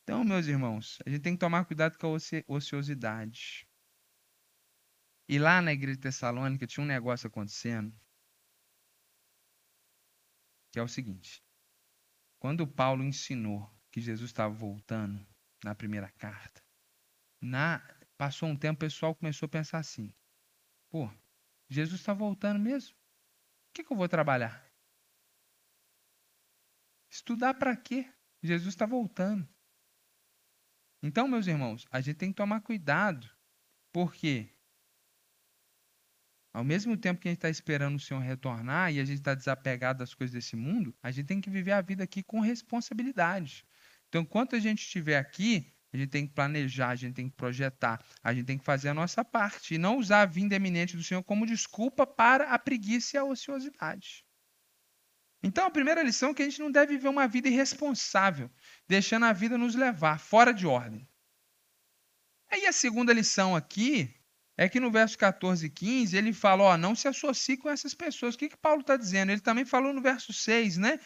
então, 0.02 0.22
meus 0.22 0.46
irmãos, 0.46 0.98
a 1.06 1.10
gente 1.10 1.22
tem 1.22 1.32
que 1.32 1.40
tomar 1.40 1.64
cuidado 1.64 1.96
com 1.96 2.14
a 2.14 2.54
ociosidade. 2.54 3.66
E 5.26 5.38
lá 5.38 5.62
na 5.62 5.72
igreja 5.72 5.96
de 5.96 6.02
Tessalônica 6.02 6.66
tinha 6.66 6.84
um 6.84 6.86
negócio 6.86 7.26
acontecendo 7.26 7.98
que 10.70 10.78
é 10.78 10.82
o 10.82 10.88
seguinte: 10.88 11.42
quando 12.38 12.66
Paulo 12.66 13.02
ensinou 13.02 13.68
que 13.90 14.00
Jesus 14.00 14.30
estava 14.30 14.52
voltando 14.52 15.26
na 15.64 15.74
primeira 15.74 16.10
carta, 16.12 16.62
na, 17.40 17.82
passou 18.20 18.50
um 18.50 18.54
tempo, 18.54 18.76
o 18.76 18.80
pessoal 18.80 19.14
começou 19.14 19.46
a 19.46 19.48
pensar 19.48 19.78
assim: 19.78 20.12
pô, 20.90 21.10
Jesus 21.70 21.98
está 21.98 22.12
voltando 22.12 22.60
mesmo? 22.60 22.94
O 22.94 23.72
que, 23.72 23.82
que 23.82 23.90
eu 23.90 23.96
vou 23.96 24.06
trabalhar? 24.06 24.70
Estudar 27.08 27.54
para 27.54 27.74
quê? 27.74 28.06
Jesus 28.42 28.74
está 28.74 28.84
voltando. 28.84 29.48
Então, 31.02 31.26
meus 31.26 31.46
irmãos, 31.46 31.86
a 31.90 32.02
gente 32.02 32.18
tem 32.18 32.28
que 32.28 32.36
tomar 32.36 32.60
cuidado, 32.60 33.26
porque 33.90 34.54
ao 36.52 36.62
mesmo 36.62 36.98
tempo 36.98 37.22
que 37.22 37.28
a 37.28 37.30
gente 37.30 37.38
está 37.38 37.48
esperando 37.48 37.96
o 37.96 38.00
Senhor 38.00 38.20
retornar 38.20 38.92
e 38.92 39.00
a 39.00 39.04
gente 39.06 39.20
está 39.20 39.34
desapegado 39.34 40.00
das 40.00 40.12
coisas 40.12 40.34
desse 40.34 40.56
mundo, 40.56 40.94
a 41.02 41.10
gente 41.10 41.26
tem 41.26 41.40
que 41.40 41.48
viver 41.48 41.72
a 41.72 41.80
vida 41.80 42.04
aqui 42.04 42.22
com 42.22 42.40
responsabilidade. 42.40 43.64
Então, 44.10 44.20
enquanto 44.20 44.56
a 44.56 44.60
gente 44.60 44.82
estiver 44.82 45.16
aqui, 45.16 45.72
a 45.92 45.96
gente 45.96 46.10
tem 46.10 46.26
que 46.26 46.32
planejar, 46.32 46.90
a 46.90 46.96
gente 46.96 47.14
tem 47.14 47.28
que 47.28 47.36
projetar, 47.36 48.02
a 48.22 48.32
gente 48.32 48.46
tem 48.46 48.58
que 48.58 48.64
fazer 48.64 48.88
a 48.88 48.94
nossa 48.94 49.24
parte 49.24 49.74
e 49.74 49.78
não 49.78 49.98
usar 49.98 50.22
a 50.22 50.26
vinda 50.26 50.54
eminente 50.54 50.96
do 50.96 51.02
Senhor 51.02 51.22
como 51.22 51.46
desculpa 51.46 52.06
para 52.06 52.50
a 52.50 52.58
preguiça 52.58 53.16
e 53.16 53.18
a 53.18 53.24
ociosidade. 53.24 54.24
Então, 55.42 55.66
a 55.66 55.70
primeira 55.70 56.02
lição 56.02 56.30
é 56.30 56.34
que 56.34 56.42
a 56.42 56.44
gente 56.44 56.60
não 56.60 56.70
deve 56.70 56.96
viver 56.96 57.08
uma 57.08 57.26
vida 57.26 57.48
irresponsável, 57.48 58.50
deixando 58.86 59.24
a 59.24 59.32
vida 59.32 59.56
nos 59.56 59.74
levar 59.74 60.20
fora 60.20 60.52
de 60.52 60.66
ordem. 60.66 61.08
Aí 62.50 62.66
a 62.66 62.72
segunda 62.72 63.12
lição 63.12 63.56
aqui 63.56 64.14
é 64.56 64.68
que 64.68 64.78
no 64.78 64.90
verso 64.90 65.16
14 65.16 65.64
e 65.64 65.70
15 65.70 66.16
ele 66.16 66.32
fala: 66.34 66.64
ó, 66.64 66.76
não 66.76 66.94
se 66.94 67.08
associe 67.08 67.56
com 67.56 67.70
essas 67.70 67.94
pessoas. 67.94 68.34
O 68.34 68.38
que, 68.38 68.50
que 68.50 68.56
Paulo 68.56 68.82
está 68.82 68.96
dizendo? 68.96 69.32
Ele 69.32 69.40
também 69.40 69.64
falou 69.64 69.94
no 69.94 70.02
verso 70.02 70.32
6, 70.32 70.76
né? 70.76 71.00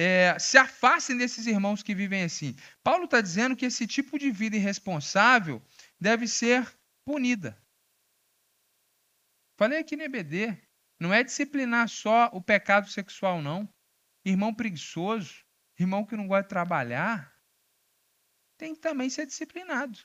É, 0.00 0.38
se 0.38 0.56
afastem 0.56 1.16
desses 1.16 1.44
irmãos 1.44 1.82
que 1.82 1.92
vivem 1.92 2.22
assim. 2.22 2.54
Paulo 2.84 3.06
está 3.06 3.20
dizendo 3.20 3.56
que 3.56 3.66
esse 3.66 3.84
tipo 3.84 4.16
de 4.16 4.30
vida 4.30 4.54
irresponsável 4.54 5.60
deve 5.98 6.28
ser 6.28 6.72
punida. 7.04 7.60
Falei 9.56 9.80
aqui 9.80 9.96
no 9.96 10.04
EBD, 10.04 10.56
não 11.00 11.12
é 11.12 11.24
disciplinar 11.24 11.88
só 11.88 12.30
o 12.32 12.40
pecado 12.40 12.88
sexual, 12.88 13.42
não. 13.42 13.68
Irmão 14.24 14.54
preguiçoso, 14.54 15.44
irmão 15.76 16.06
que 16.06 16.16
não 16.16 16.28
gosta 16.28 16.44
de 16.44 16.50
trabalhar, 16.50 17.36
tem 18.56 18.76
que 18.76 18.80
também 18.80 19.10
ser 19.10 19.26
disciplinado. 19.26 19.98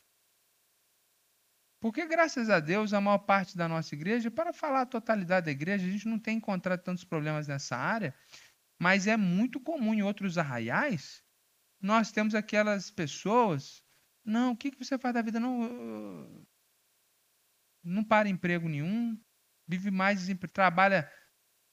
Porque, 1.80 2.04
graças 2.08 2.50
a 2.50 2.60
Deus, 2.60 2.94
a 2.94 3.02
maior 3.02 3.20
parte 3.20 3.56
da 3.56 3.68
nossa 3.68 3.94
igreja, 3.94 4.32
para 4.32 4.54
falar 4.54 4.82
a 4.82 4.86
totalidade 4.88 5.46
da 5.46 5.52
igreja, 5.52 5.86
a 5.86 5.92
gente 5.92 6.08
não 6.08 6.18
tem 6.18 6.38
encontrado 6.38 6.82
tantos 6.82 7.04
problemas 7.04 7.48
nessa 7.48 7.78
área, 7.78 8.16
mas 8.84 9.08
é 9.08 9.16
muito 9.16 9.62
comum 9.62 9.94
em 9.94 10.04
outros 10.04 10.38
arraiais, 10.38 11.24
nós 11.80 12.12
temos 12.12 12.36
aquelas 12.36 12.92
pessoas, 12.92 13.82
não, 14.26 14.52
o 14.52 14.58
que, 14.58 14.76
você 14.78 14.98
faz 14.98 15.14
da 15.14 15.22
vida? 15.22 15.40
Não, 15.40 16.46
não 17.82 18.04
para 18.04 18.28
emprego 18.28 18.68
nenhum, 18.68 19.18
vive 19.66 19.90
mais, 19.90 20.28
trabalha 20.52 21.10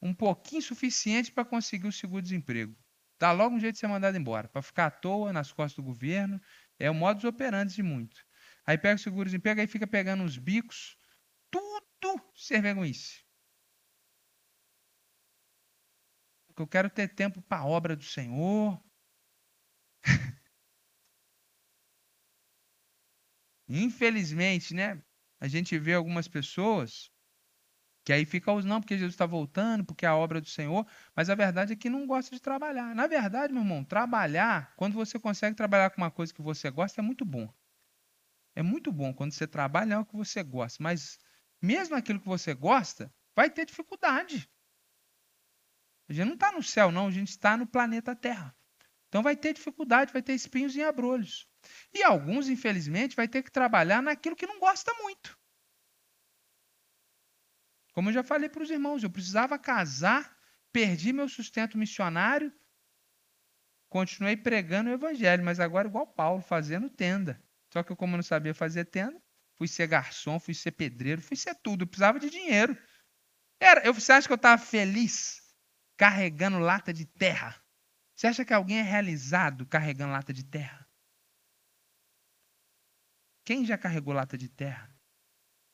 um 0.01 0.15
pouquinho 0.15 0.63
suficiente 0.63 1.33
para 1.33 1.45
conseguir 1.45 1.89
o 1.89 1.93
seguro-desemprego. 1.93 2.79
Dá 3.19 3.33
logo 3.33 3.57
um 3.57 3.61
jeito 3.61 3.75
de 3.75 3.81
ser 3.81 3.89
mandado 3.89 4.17
embora, 4.17 4.47
para 4.47 4.63
ficar 4.63 4.87
à 4.87 4.91
toa 4.93 5.33
nas 5.33 5.53
costas 5.53 5.75
do 5.75 5.83
governo, 5.83 6.41
é 6.79 6.89
o 6.89 6.95
modus 6.95 7.25
operandi 7.25 7.75
de 7.75 7.83
muito. 7.83 8.25
Aí 8.65 8.79
pega 8.79 8.95
o 8.95 9.03
seguro-desemprego, 9.03 9.61
aí 9.61 9.67
fica 9.67 9.85
pegando 9.85 10.23
os 10.23 10.39
bicos. 10.39 10.97
Tudo 11.51 12.23
ser 12.37 12.63
vergonhice. 12.63 13.25
Eu 16.63 16.69
quero 16.69 16.91
ter 16.91 17.09
tempo 17.15 17.43
para 17.43 17.63
a 17.63 17.67
obra 17.67 17.97
do 17.97 18.05
Senhor. 18.05 18.81
Infelizmente, 23.69 24.75
né? 24.75 25.03
A 25.41 25.49
gente 25.49 25.79
vê 25.79 25.95
algumas 25.95 26.29
pessoas 26.29 27.11
que 28.05 28.13
aí 28.13 28.25
ficam, 28.25 28.61
não, 28.63 28.81
porque 28.81 28.97
Jesus 28.97 29.15
está 29.15 29.27
voltando, 29.27 29.85
porque 29.85 30.05
é 30.05 30.09
a 30.09 30.17
obra 30.17 30.41
do 30.41 30.49
Senhor, 30.49 30.87
mas 31.15 31.31
a 31.31 31.35
verdade 31.35 31.73
é 31.73 31.77
que 31.77 31.89
não 31.91 32.07
gosta 32.07 32.35
de 32.35 32.41
trabalhar. 32.41 32.95
Na 32.95 33.07
verdade, 33.07 33.53
meu 33.53 33.63
irmão, 33.63 33.85
trabalhar, 33.85 34.75
quando 34.77 34.95
você 34.95 35.19
consegue 35.19 35.57
trabalhar 35.57 35.91
com 35.91 36.01
uma 36.03 36.11
coisa 36.11 36.33
que 36.35 36.43
você 36.43 36.71
gosta, 36.71 37.01
é 37.01 37.03
muito 37.03 37.25
bom. 37.25 37.49
É 38.55 38.63
muito 38.63 38.93
bom 38.93 39.13
quando 39.13 39.33
você 39.33 39.47
trabalha 39.47 40.01
o 40.01 40.05
que 40.07 40.17
você 40.17 40.43
gosta, 40.43 40.83
mas 40.83 41.19
mesmo 41.63 41.95
aquilo 41.97 42.21
que 42.21 42.29
você 42.29 42.55
gosta, 42.55 43.13
vai 43.35 43.51
ter 43.51 43.67
dificuldade. 43.67 44.49
A 46.11 46.13
gente 46.13 46.27
não 46.27 46.35
está 46.35 46.51
no 46.51 46.61
céu, 46.61 46.91
não, 46.91 47.07
a 47.07 47.11
gente 47.13 47.29
está 47.29 47.57
no 47.57 47.65
planeta 47.65 48.17
Terra. 48.17 48.53
Então 49.09 49.23
vai 49.23 49.37
ter 49.37 49.55
dificuldade, 49.55 50.13
vai 50.13 50.21
ter 50.21 50.35
espinhos 50.35 50.75
e 50.75 50.83
abrolhos. 50.83 51.49
E 51.95 52.03
alguns, 52.03 52.49
infelizmente, 52.49 53.15
vai 53.15 53.29
ter 53.29 53.45
que 53.45 53.51
trabalhar 53.51 54.03
naquilo 54.03 54.35
que 54.35 54.47
não 54.47 54.59
gosta 54.59 54.93
muito. 54.95 55.39
Como 57.93 58.09
eu 58.09 58.13
já 58.13 58.25
falei 58.25 58.49
para 58.49 58.63
os 58.63 58.71
irmãos, 58.71 59.05
eu 59.05 59.11
precisava 59.11 59.57
casar, 59.57 60.37
perdi 60.73 61.13
meu 61.13 61.29
sustento 61.29 61.79
missionário, 61.79 62.53
continuei 63.89 64.37
pregando 64.37 64.91
o 64.91 64.93
evangelho, 64.93 65.45
mas 65.45 65.61
agora 65.61 65.87
igual 65.87 66.09
Paulo, 66.09 66.43
fazendo 66.43 66.91
tenda. 66.91 67.41
Só 67.73 67.85
que 67.85 67.93
eu, 67.93 67.97
como 67.97 68.17
não 68.17 68.23
sabia 68.25 68.53
fazer 68.53 68.85
tenda, 68.87 69.21
fui 69.55 69.69
ser 69.69 69.87
garçom, 69.87 70.41
fui 70.41 70.55
ser 70.55 70.73
pedreiro, 70.73 71.23
fui 71.23 71.37
ser 71.37 71.55
tudo. 71.55 71.83
Eu 71.83 71.87
precisava 71.87 72.19
de 72.19 72.31
dinheiro. 72.31 72.77
Era, 73.61 73.87
eu, 73.87 73.95
você 73.95 74.11
acha 74.11 74.27
que 74.27 74.33
eu 74.33 74.37
estava 74.37 74.61
feliz 74.61 75.40
carregando 76.01 76.59
lata 76.59 76.95
de 76.95 77.05
terra? 77.05 77.63
Você 78.17 78.27
acha 78.27 78.43
que 78.43 78.55
alguém 78.55 78.79
é 78.79 78.83
realizado 78.83 79.67
carregando 79.67 80.15
lata 80.15 80.33
de 80.33 80.43
terra? 80.43 80.89
Quem 83.45 83.67
já 83.67 83.77
carregou 83.77 84.15
lata 84.15 84.39
de 84.39 84.49
terra 84.49 84.91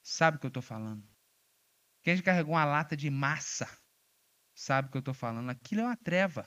sabe 0.02 0.36
o 0.36 0.40
que 0.40 0.46
eu 0.46 0.48
estou 0.48 0.64
falando. 0.64 1.08
Quem 2.02 2.16
já 2.16 2.24
carregou 2.24 2.54
uma 2.54 2.64
lata 2.64 2.96
de 2.96 3.08
massa 3.08 3.70
sabe 4.52 4.88
o 4.88 4.90
que 4.90 4.96
eu 4.96 5.00
estou 5.00 5.14
falando. 5.14 5.48
Aquilo 5.48 5.82
é 5.82 5.84
uma 5.84 5.96
treva. 5.96 6.44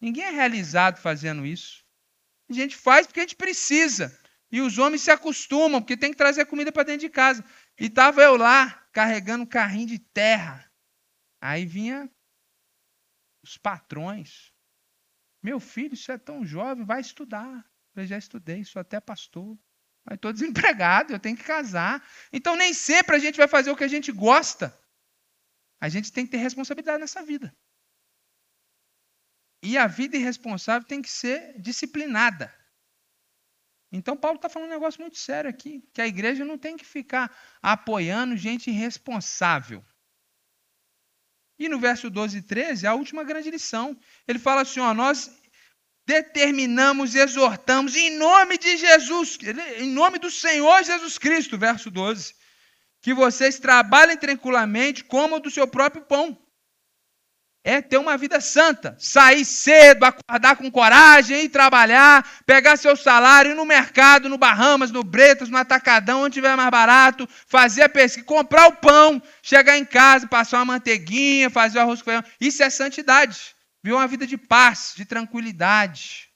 Ninguém 0.00 0.24
é 0.24 0.30
realizado 0.30 0.98
fazendo 0.98 1.46
isso. 1.46 1.84
A 2.50 2.52
gente 2.52 2.76
faz 2.76 3.06
porque 3.06 3.20
a 3.20 3.22
gente 3.22 3.36
precisa. 3.36 4.18
E 4.50 4.60
os 4.60 4.78
homens 4.78 5.02
se 5.02 5.12
acostumam, 5.12 5.80
porque 5.80 5.96
tem 5.96 6.10
que 6.10 6.16
trazer 6.16 6.46
comida 6.46 6.72
para 6.72 6.82
dentro 6.82 7.06
de 7.06 7.08
casa. 7.08 7.44
E 7.78 7.86
estava 7.86 8.20
eu 8.20 8.36
lá, 8.36 8.84
carregando 8.92 9.44
um 9.44 9.46
carrinho 9.46 9.86
de 9.86 10.00
terra. 10.00 10.68
Aí 11.40 11.64
vinha 11.64 12.10
os 13.42 13.56
patrões. 13.56 14.52
Meu 15.42 15.58
filho, 15.58 15.96
você 15.96 16.12
é 16.12 16.18
tão 16.18 16.44
jovem, 16.44 16.84
vai 16.84 17.00
estudar. 17.00 17.64
Eu 17.94 18.06
já 18.06 18.16
estudei, 18.16 18.64
sou 18.64 18.80
até 18.80 19.00
pastor. 19.00 19.58
Mas 20.04 20.16
estou 20.16 20.32
desempregado, 20.32 21.12
eu 21.12 21.20
tenho 21.20 21.36
que 21.36 21.44
casar. 21.44 22.06
Então 22.32 22.56
nem 22.56 22.72
sempre 22.72 23.16
a 23.16 23.18
gente 23.18 23.36
vai 23.36 23.48
fazer 23.48 23.70
o 23.70 23.76
que 23.76 23.84
a 23.84 23.88
gente 23.88 24.10
gosta. 24.12 24.76
A 25.80 25.88
gente 25.88 26.12
tem 26.12 26.24
que 26.24 26.30
ter 26.30 26.38
responsabilidade 26.38 27.00
nessa 27.00 27.24
vida. 27.24 27.54
E 29.62 29.78
a 29.78 29.86
vida 29.86 30.16
irresponsável 30.16 30.86
tem 30.86 31.00
que 31.00 31.10
ser 31.10 31.60
disciplinada. 31.60 32.52
Então, 33.92 34.16
Paulo 34.16 34.36
está 34.36 34.48
falando 34.48 34.70
um 34.70 34.72
negócio 34.72 35.00
muito 35.00 35.18
sério 35.18 35.50
aqui, 35.50 35.86
que 35.92 36.00
a 36.00 36.06
igreja 36.06 36.44
não 36.44 36.56
tem 36.56 36.76
que 36.76 36.84
ficar 36.84 37.30
apoiando 37.60 38.36
gente 38.36 38.70
irresponsável. 38.70 39.84
E 41.58 41.68
no 41.68 41.78
verso 41.78 42.10
12 42.10 42.38
e 42.38 42.42
13, 42.42 42.86
a 42.86 42.94
última 42.94 43.24
grande 43.24 43.50
lição. 43.50 43.96
Ele 44.26 44.38
fala 44.38 44.62
assim: 44.62 44.80
ó, 44.80 44.92
nós 44.92 45.30
determinamos, 46.06 47.14
exortamos 47.14 47.94
em 47.94 48.16
nome 48.16 48.58
de 48.58 48.76
Jesus, 48.76 49.38
em 49.78 49.90
nome 49.90 50.18
do 50.18 50.30
Senhor 50.30 50.82
Jesus 50.82 51.18
Cristo, 51.18 51.56
verso 51.56 51.90
12, 51.90 52.34
que 53.00 53.14
vocês 53.14 53.58
trabalhem 53.58 54.16
tranquilamente, 54.16 55.04
como 55.04 55.40
do 55.40 55.50
seu 55.50 55.66
próprio 55.66 56.02
pão 56.02 56.36
é 57.64 57.80
ter 57.80 57.96
uma 57.96 58.16
vida 58.16 58.40
santa. 58.40 58.96
Sair 58.98 59.44
cedo, 59.44 60.04
acordar 60.04 60.56
com 60.56 60.70
coragem, 60.70 61.44
ir 61.44 61.48
trabalhar, 61.48 62.28
pegar 62.44 62.76
seu 62.76 62.96
salário, 62.96 63.52
ir 63.52 63.54
no 63.54 63.64
mercado, 63.64 64.28
no 64.28 64.36
Bahamas, 64.36 64.90
no 64.90 65.04
Bretas, 65.04 65.48
no 65.48 65.56
Atacadão, 65.56 66.22
onde 66.22 66.34
tiver 66.34 66.56
mais 66.56 66.70
barato, 66.70 67.28
fazer 67.46 67.82
a 67.82 67.88
pesquisa, 67.88 68.26
comprar 68.26 68.66
o 68.68 68.76
pão, 68.76 69.22
chegar 69.42 69.78
em 69.78 69.84
casa, 69.84 70.26
passar 70.26 70.58
uma 70.58 70.74
manteiguinha, 70.74 71.50
fazer 71.50 71.78
o 71.78 71.82
arroz 71.82 72.00
com 72.00 72.10
feijão. 72.10 72.24
Isso 72.40 72.62
é 72.62 72.70
santidade. 72.70 73.54
Viver 73.82 73.96
uma 73.96 74.06
vida 74.06 74.26
de 74.26 74.36
paz, 74.36 74.92
de 74.96 75.04
tranquilidade. 75.04 76.28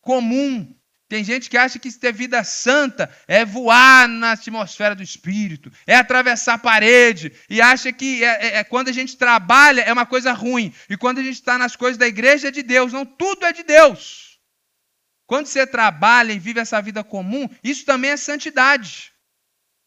Comum, 0.00 0.75
tem 1.08 1.22
gente 1.22 1.48
que 1.48 1.56
acha 1.56 1.78
que 1.78 1.92
ter 1.92 2.12
vida 2.12 2.42
santa 2.42 3.08
é 3.28 3.44
voar 3.44 4.08
na 4.08 4.32
atmosfera 4.32 4.94
do 4.94 5.02
espírito, 5.02 5.70
é 5.86 5.94
atravessar 5.94 6.54
a 6.54 6.58
parede, 6.58 7.32
e 7.48 7.60
acha 7.60 7.92
que 7.92 8.24
é, 8.24 8.46
é, 8.46 8.56
é 8.58 8.64
quando 8.64 8.88
a 8.88 8.92
gente 8.92 9.16
trabalha 9.16 9.82
é 9.82 9.92
uma 9.92 10.06
coisa 10.06 10.32
ruim, 10.32 10.74
e 10.90 10.96
quando 10.96 11.18
a 11.18 11.22
gente 11.22 11.34
está 11.34 11.56
nas 11.56 11.76
coisas 11.76 11.96
da 11.96 12.08
igreja 12.08 12.48
é 12.48 12.50
de 12.50 12.62
Deus. 12.62 12.92
Não, 12.92 13.06
tudo 13.06 13.46
é 13.46 13.52
de 13.52 13.62
Deus. 13.62 14.40
Quando 15.26 15.46
você 15.46 15.66
trabalha 15.66 16.32
e 16.32 16.38
vive 16.38 16.60
essa 16.60 16.80
vida 16.82 17.04
comum, 17.04 17.48
isso 17.62 17.84
também 17.84 18.10
é 18.10 18.16
santidade. 18.16 19.12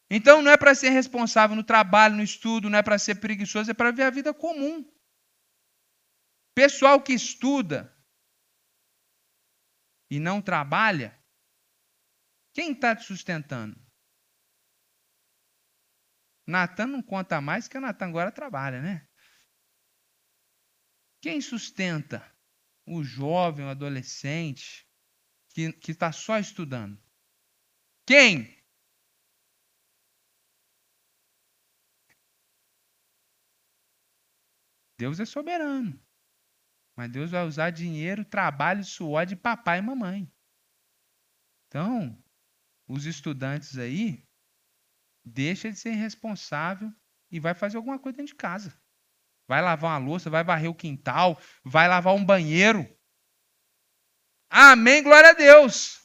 Então 0.10 0.42
não 0.42 0.52
é 0.52 0.58
para 0.58 0.74
ser 0.74 0.90
responsável 0.90 1.56
no 1.56 1.64
trabalho, 1.64 2.16
no 2.16 2.24
estudo, 2.24 2.70
não 2.70 2.80
é 2.80 2.82
para 2.82 2.98
ser 2.98 3.16
preguiçoso, 3.16 3.70
é 3.70 3.74
para 3.74 3.92
viver 3.92 4.04
a 4.04 4.10
vida 4.10 4.34
comum. 4.34 4.86
Pessoal 6.56 7.02
que 7.02 7.14
estuda, 7.14 7.94
e 10.10 10.20
não 10.20 10.42
trabalha, 10.42 11.18
quem 12.54 12.72
está 12.74 12.96
te 12.96 13.04
sustentando? 13.04 13.80
Natan 16.48 16.88
não 16.88 17.04
conta 17.04 17.40
mais 17.40 17.68
que 17.68 17.78
a 17.78 17.82
Natan 17.82 18.08
agora 18.08 18.32
trabalha, 18.32 18.82
né? 18.82 19.08
Quem 21.22 21.40
sustenta 21.42 22.36
o 22.88 23.04
jovem, 23.04 23.66
o 23.66 23.70
adolescente 23.70 24.88
que 25.54 25.92
está 25.92 26.12
só 26.12 26.40
estudando? 26.40 27.00
Quem? 28.06 28.58
Deus 34.98 35.20
é 35.20 35.26
soberano. 35.26 36.09
Mas 37.00 37.12
Deus 37.12 37.32
vai 37.32 37.46
usar 37.46 37.70
dinheiro, 37.70 38.26
trabalho, 38.26 38.84
suor 38.84 39.26
de 39.26 39.34
papai 39.34 39.80
e 39.80 39.82
mamãe. 39.82 40.30
Então, 41.66 42.22
os 42.86 43.06
estudantes 43.06 43.78
aí, 43.78 44.22
deixa 45.24 45.72
de 45.72 45.80
ser 45.80 45.94
irresponsável 45.94 46.92
e 47.32 47.40
vai 47.40 47.54
fazer 47.54 47.78
alguma 47.78 47.98
coisa 47.98 48.18
dentro 48.18 48.34
de 48.34 48.38
casa. 48.38 48.78
Vai 49.48 49.62
lavar 49.62 49.92
uma 49.92 50.06
louça, 50.10 50.30
vai 50.30 50.44
varrer 50.44 50.70
o 50.70 50.76
quintal, 50.76 51.40
vai 51.64 51.88
lavar 51.88 52.14
um 52.14 52.26
banheiro. 52.26 52.86
Amém, 54.50 55.02
glória 55.02 55.30
a 55.30 55.34
Deus. 55.34 56.02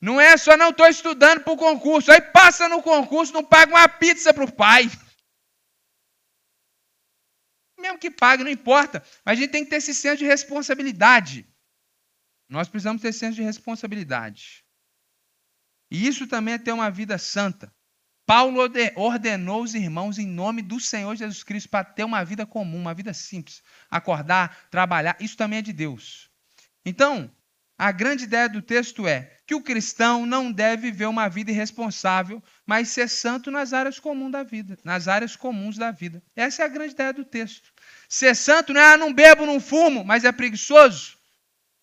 Não 0.00 0.20
é 0.20 0.36
só 0.36 0.56
não 0.56 0.70
estou 0.70 0.88
estudando 0.88 1.44
para 1.44 1.52
o 1.52 1.56
concurso. 1.56 2.10
Aí 2.10 2.20
passa 2.20 2.68
no 2.68 2.82
concurso, 2.82 3.32
não 3.32 3.44
paga 3.44 3.70
uma 3.70 3.88
pizza 3.88 4.34
para 4.34 4.42
o 4.42 4.52
pai 4.52 4.90
mesmo 7.82 7.98
que 7.98 8.10
pague, 8.10 8.44
não 8.44 8.50
importa. 8.50 9.04
Mas 9.24 9.36
a 9.36 9.40
gente 9.40 9.50
tem 9.50 9.64
que 9.64 9.70
ter 9.70 9.76
esse 9.76 9.94
senso 9.94 10.18
de 10.18 10.24
responsabilidade. 10.24 11.46
Nós 12.48 12.68
precisamos 12.68 13.02
ter 13.02 13.08
esse 13.08 13.18
senso 13.18 13.36
de 13.36 13.42
responsabilidade. 13.42 14.64
E 15.90 16.06
isso 16.06 16.26
também 16.26 16.54
é 16.54 16.58
ter 16.58 16.72
uma 16.72 16.90
vida 16.90 17.18
santa. 17.18 17.70
Paulo 18.24 18.60
ordenou 18.96 19.62
os 19.62 19.74
irmãos 19.74 20.18
em 20.18 20.26
nome 20.26 20.62
do 20.62 20.80
Senhor 20.80 21.14
Jesus 21.16 21.42
Cristo 21.42 21.68
para 21.68 21.84
ter 21.84 22.04
uma 22.04 22.24
vida 22.24 22.46
comum, 22.46 22.78
uma 22.78 22.94
vida 22.94 23.12
simples. 23.12 23.62
Acordar, 23.90 24.68
trabalhar, 24.70 25.16
isso 25.20 25.36
também 25.36 25.58
é 25.58 25.62
de 25.62 25.72
Deus. 25.72 26.30
Então, 26.84 27.30
a 27.78 27.90
grande 27.90 28.24
ideia 28.24 28.48
do 28.48 28.62
texto 28.62 29.06
é 29.06 29.30
que 29.46 29.54
o 29.54 29.62
cristão 29.62 30.24
não 30.24 30.52
deve 30.52 30.90
viver 30.90 31.06
uma 31.06 31.28
vida 31.28 31.50
irresponsável, 31.50 32.42
mas 32.66 32.88
ser 32.88 33.08
santo 33.08 33.50
nas 33.50 33.72
áreas 33.72 33.98
comuns 33.98 34.32
da 34.32 34.42
vida, 34.42 34.78
nas 34.84 35.08
áreas 35.08 35.36
comuns 35.36 35.76
da 35.76 35.90
vida. 35.90 36.22
Essa 36.34 36.62
é 36.62 36.64
a 36.64 36.68
grande 36.68 36.92
ideia 36.94 37.12
do 37.12 37.24
texto. 37.24 37.72
Ser 38.08 38.36
santo 38.36 38.72
não 38.72 38.80
é 38.80 38.94
ah, 38.94 38.96
não 38.96 39.12
bebo, 39.12 39.46
não 39.46 39.60
fumo, 39.60 40.04
mas 40.04 40.24
é 40.24 40.32
preguiçoso. 40.32 41.18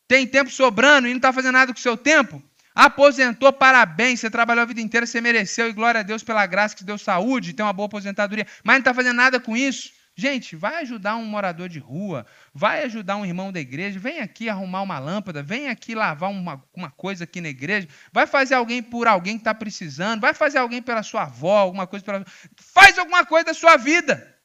Tem 0.08 0.26
tempo 0.26 0.50
sobrando 0.50 1.08
e 1.08 1.12
não 1.12 1.18
está 1.18 1.34
fazendo 1.34 1.54
nada 1.54 1.74
com 1.74 1.80
o 1.80 1.82
seu 1.82 1.98
tempo. 1.98 2.42
Aposentou, 2.74 3.52
parabéns, 3.52 4.22
você 4.22 4.30
trabalhou 4.30 4.62
a 4.62 4.66
vida 4.66 4.80
inteira, 4.80 5.06
você 5.06 5.20
mereceu, 5.20 5.70
e 5.70 5.74
glória 5.74 6.00
a 6.00 6.04
Deus 6.04 6.24
pela 6.24 6.46
graça 6.46 6.76
que 6.76 6.84
deu 6.84 6.98
saúde, 6.98 7.54
tem 7.54 7.66
uma 7.66 7.74
boa 7.74 7.88
aposentadoria, 7.88 8.48
mas 8.64 8.76
não 8.76 8.80
está 8.80 8.94
fazendo 8.94 9.18
nada 9.18 9.40
com 9.40 9.58
isso. 9.58 9.92
Gente, 10.20 10.54
vai 10.54 10.82
ajudar 10.82 11.16
um 11.16 11.24
morador 11.24 11.70
de 11.70 11.80
rua, 11.80 12.26
vai 12.54 12.84
ajudar 12.84 13.16
um 13.16 13.26
irmão 13.26 13.54
da 13.54 13.60
igreja, 13.62 13.98
vem 13.98 14.20
aqui 14.20 14.50
arrumar 14.50 14.82
uma 14.82 15.00
lâmpada, 15.00 15.42
vem 15.42 15.70
aqui 15.70 15.96
lavar 15.96 16.30
uma, 16.30 16.62
uma 16.76 16.92
coisa 16.92 17.24
aqui 17.24 17.40
na 17.40 17.48
igreja, 17.48 17.88
vai 18.12 18.28
fazer 18.28 18.56
alguém 18.56 18.84
por 18.84 19.08
alguém 19.08 19.38
que 19.38 19.42
está 19.42 19.54
precisando, 19.54 20.20
vai 20.20 20.34
fazer 20.34 20.58
alguém 20.58 20.82
pela 20.82 21.04
sua 21.04 21.22
avó, 21.22 21.60
alguma 21.60 21.88
coisa 21.88 22.04
pela. 22.04 22.26
Faz 22.58 23.00
alguma 23.00 23.26
coisa 23.26 23.46
da 23.46 23.54
sua 23.54 23.78
vida. 23.78 24.38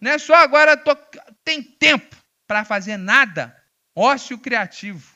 Não 0.00 0.12
é 0.12 0.18
só 0.18 0.36
agora 0.36 0.76
tô... 0.76 0.94
tem 1.42 1.60
tempo 1.60 2.14
para 2.46 2.64
fazer 2.64 2.96
nada. 2.96 3.52
Ócio 3.96 4.38
criativo. 4.38 5.12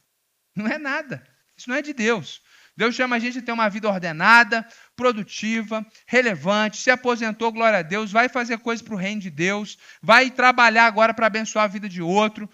Não 0.56 0.66
é 0.66 0.76
nada. 0.76 1.24
Isso 1.56 1.70
não 1.70 1.76
é 1.76 1.82
de 1.82 1.92
Deus. 1.92 2.42
Deus 2.76 2.96
chama 2.96 3.14
a 3.14 3.18
gente 3.20 3.38
a 3.38 3.42
ter 3.42 3.52
uma 3.52 3.68
vida 3.68 3.88
ordenada, 3.88 4.66
produtiva, 5.00 5.86
relevante, 6.06 6.76
se 6.76 6.90
aposentou, 6.90 7.50
glória 7.50 7.78
a 7.78 7.82
Deus, 7.82 8.12
vai 8.12 8.28
fazer 8.28 8.58
coisas 8.58 8.82
para 8.84 8.92
o 8.92 8.98
reino 8.98 9.22
de 9.22 9.30
Deus, 9.30 9.78
vai 10.02 10.30
trabalhar 10.30 10.84
agora 10.84 11.14
para 11.14 11.26
abençoar 11.26 11.64
a 11.64 11.68
vida 11.68 11.88
de 11.88 12.02
outro. 12.02 12.44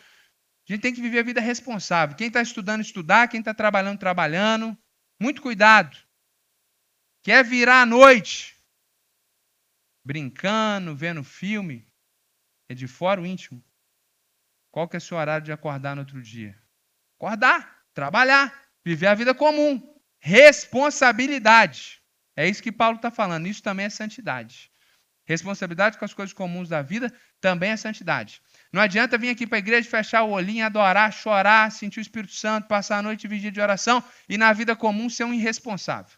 A 0.68 0.72
gente 0.72 0.80
tem 0.80 0.94
que 0.94 1.00
viver 1.00 1.18
a 1.18 1.24
vida 1.24 1.40
responsável. 1.40 2.16
Quem 2.16 2.28
está 2.28 2.40
estudando, 2.40 2.82
estudar, 2.82 3.26
quem 3.26 3.40
está 3.40 3.52
trabalhando, 3.52 3.98
trabalhando. 3.98 4.78
Muito 5.20 5.42
cuidado. 5.42 5.96
Quer 7.24 7.44
virar 7.44 7.82
à 7.82 7.86
noite, 7.86 8.54
brincando, 10.04 10.94
vendo 10.94 11.24
filme, 11.24 11.84
é 12.68 12.74
de 12.74 12.86
fora 12.86 13.20
o 13.20 13.26
íntimo. 13.26 13.60
Qual 14.70 14.88
que 14.88 14.94
é 14.96 14.98
o 14.98 15.00
seu 15.00 15.16
horário 15.16 15.44
de 15.44 15.50
acordar 15.50 15.96
no 15.96 16.02
outro 16.02 16.22
dia? 16.22 16.56
Acordar, 17.18 17.82
trabalhar, 17.92 18.68
viver 18.84 19.08
a 19.08 19.14
vida 19.14 19.34
comum. 19.34 19.96
Responsabilidade. 20.20 22.05
É 22.36 22.46
isso 22.48 22.62
que 22.62 22.70
Paulo 22.70 22.96
está 22.96 23.10
falando. 23.10 23.46
Isso 23.46 23.62
também 23.62 23.86
é 23.86 23.90
santidade. 23.90 24.70
Responsabilidade 25.24 25.98
com 25.98 26.04
as 26.04 26.14
coisas 26.14 26.32
comuns 26.32 26.68
da 26.68 26.82
vida 26.82 27.12
também 27.40 27.70
é 27.70 27.76
santidade. 27.76 28.40
Não 28.72 28.80
adianta 28.80 29.18
vir 29.18 29.30
aqui 29.30 29.46
para 29.46 29.58
a 29.58 29.58
igreja, 29.58 29.88
fechar 29.88 30.22
o 30.22 30.30
olhinho, 30.30 30.64
adorar, 30.64 31.12
chorar, 31.12 31.72
sentir 31.72 31.98
o 31.98 32.02
Espírito 32.02 32.34
Santo, 32.34 32.68
passar 32.68 32.98
a 32.98 33.02
noite 33.02 33.26
em 33.26 33.50
de 33.50 33.60
oração 33.60 34.04
e 34.28 34.38
na 34.38 34.52
vida 34.52 34.76
comum 34.76 35.10
ser 35.10 35.24
um 35.24 35.34
irresponsável. 35.34 36.16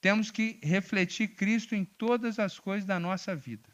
Temos 0.00 0.30
que 0.30 0.60
refletir 0.62 1.34
Cristo 1.34 1.74
em 1.74 1.84
todas 1.84 2.38
as 2.38 2.58
coisas 2.58 2.86
da 2.86 3.00
nossa 3.00 3.34
vida. 3.34 3.68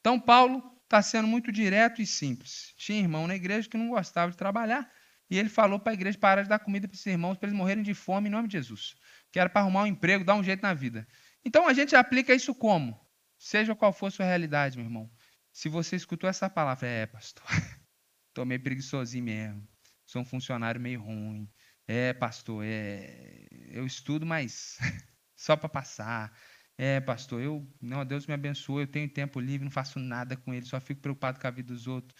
Então, 0.00 0.18
Paulo 0.18 0.62
está 0.84 1.02
sendo 1.02 1.28
muito 1.28 1.52
direto 1.52 2.00
e 2.00 2.06
simples. 2.06 2.72
Tinha 2.76 3.00
irmão 3.00 3.26
na 3.26 3.36
igreja 3.36 3.68
que 3.68 3.76
não 3.76 3.88
gostava 3.88 4.30
de 4.30 4.36
trabalhar, 4.36 4.90
e 5.28 5.38
ele 5.38 5.48
falou 5.48 5.78
para 5.78 5.92
a 5.92 5.94
igreja 5.94 6.16
parar 6.16 6.42
de 6.42 6.48
dar 6.48 6.58
comida 6.58 6.88
para 6.88 6.94
esses 6.94 7.06
irmãos, 7.06 7.36
para 7.36 7.48
eles 7.48 7.58
morrerem 7.58 7.82
de 7.82 7.92
fome 7.92 8.28
em 8.28 8.32
nome 8.32 8.48
de 8.48 8.52
Jesus. 8.52 8.96
Que 9.36 9.40
era 9.40 9.50
para 9.50 9.60
arrumar 9.60 9.82
um 9.82 9.86
emprego, 9.86 10.24
dar 10.24 10.34
um 10.34 10.42
jeito 10.42 10.62
na 10.62 10.72
vida. 10.72 11.06
Então 11.44 11.68
a 11.68 11.74
gente 11.74 11.94
aplica 11.94 12.34
isso 12.34 12.54
como? 12.54 12.98
Seja 13.38 13.74
qual 13.74 13.92
for 13.92 14.06
a 14.06 14.10
sua 14.10 14.24
realidade, 14.24 14.78
meu 14.78 14.86
irmão. 14.86 15.12
Se 15.52 15.68
você 15.68 15.94
escutou 15.94 16.30
essa 16.30 16.48
palavra, 16.48 16.88
é, 16.88 17.04
pastor, 17.04 17.44
estou 18.30 18.46
meio 18.46 18.62
preguiçosinho 18.62 19.24
mesmo. 19.24 19.68
Sou 20.06 20.22
um 20.22 20.24
funcionário 20.24 20.80
meio 20.80 21.02
ruim. 21.02 21.46
É, 21.86 22.14
pastor, 22.14 22.64
é, 22.64 23.46
eu 23.68 23.84
estudo, 23.84 24.24
mas 24.24 24.78
só 25.36 25.54
para 25.54 25.68
passar. 25.68 26.34
É, 26.78 26.98
pastor, 26.98 27.42
eu, 27.42 27.70
não, 27.78 28.06
Deus 28.06 28.26
me 28.26 28.32
abençoe, 28.32 28.84
eu 28.84 28.90
tenho 28.90 29.06
tempo 29.06 29.38
livre, 29.38 29.66
não 29.66 29.70
faço 29.70 29.98
nada 29.98 30.34
com 30.34 30.54
ele, 30.54 30.64
só 30.64 30.80
fico 30.80 31.02
preocupado 31.02 31.38
com 31.38 31.46
a 31.46 31.50
vida 31.50 31.74
dos 31.74 31.86
outros. 31.86 32.18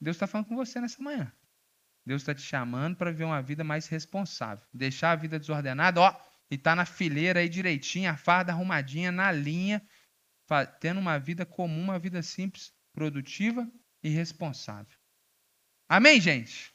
Deus 0.00 0.16
está 0.16 0.26
falando 0.26 0.46
com 0.46 0.56
você 0.56 0.80
nessa 0.80 1.02
manhã. 1.02 1.30
Deus 2.06 2.22
está 2.22 2.34
te 2.34 2.40
chamando 2.40 2.96
para 2.96 3.10
viver 3.10 3.24
uma 3.24 3.42
vida 3.42 3.62
mais 3.62 3.86
responsável. 3.86 4.66
Deixar 4.72 5.10
a 5.10 5.16
vida 5.16 5.38
desordenada, 5.38 6.00
ó, 6.00 6.27
e 6.50 6.56
tá 6.56 6.74
na 6.74 6.84
fileira 6.86 7.40
aí 7.40 7.48
direitinho, 7.48 8.10
a 8.10 8.16
farda 8.16 8.52
arrumadinha, 8.52 9.12
na 9.12 9.30
linha, 9.30 9.82
tendo 10.80 10.98
uma 10.98 11.18
vida 11.18 11.44
comum, 11.44 11.82
uma 11.82 11.98
vida 11.98 12.22
simples, 12.22 12.72
produtiva 12.92 13.70
e 14.02 14.08
responsável. 14.08 14.96
Amém, 15.88 16.20
gente? 16.20 16.74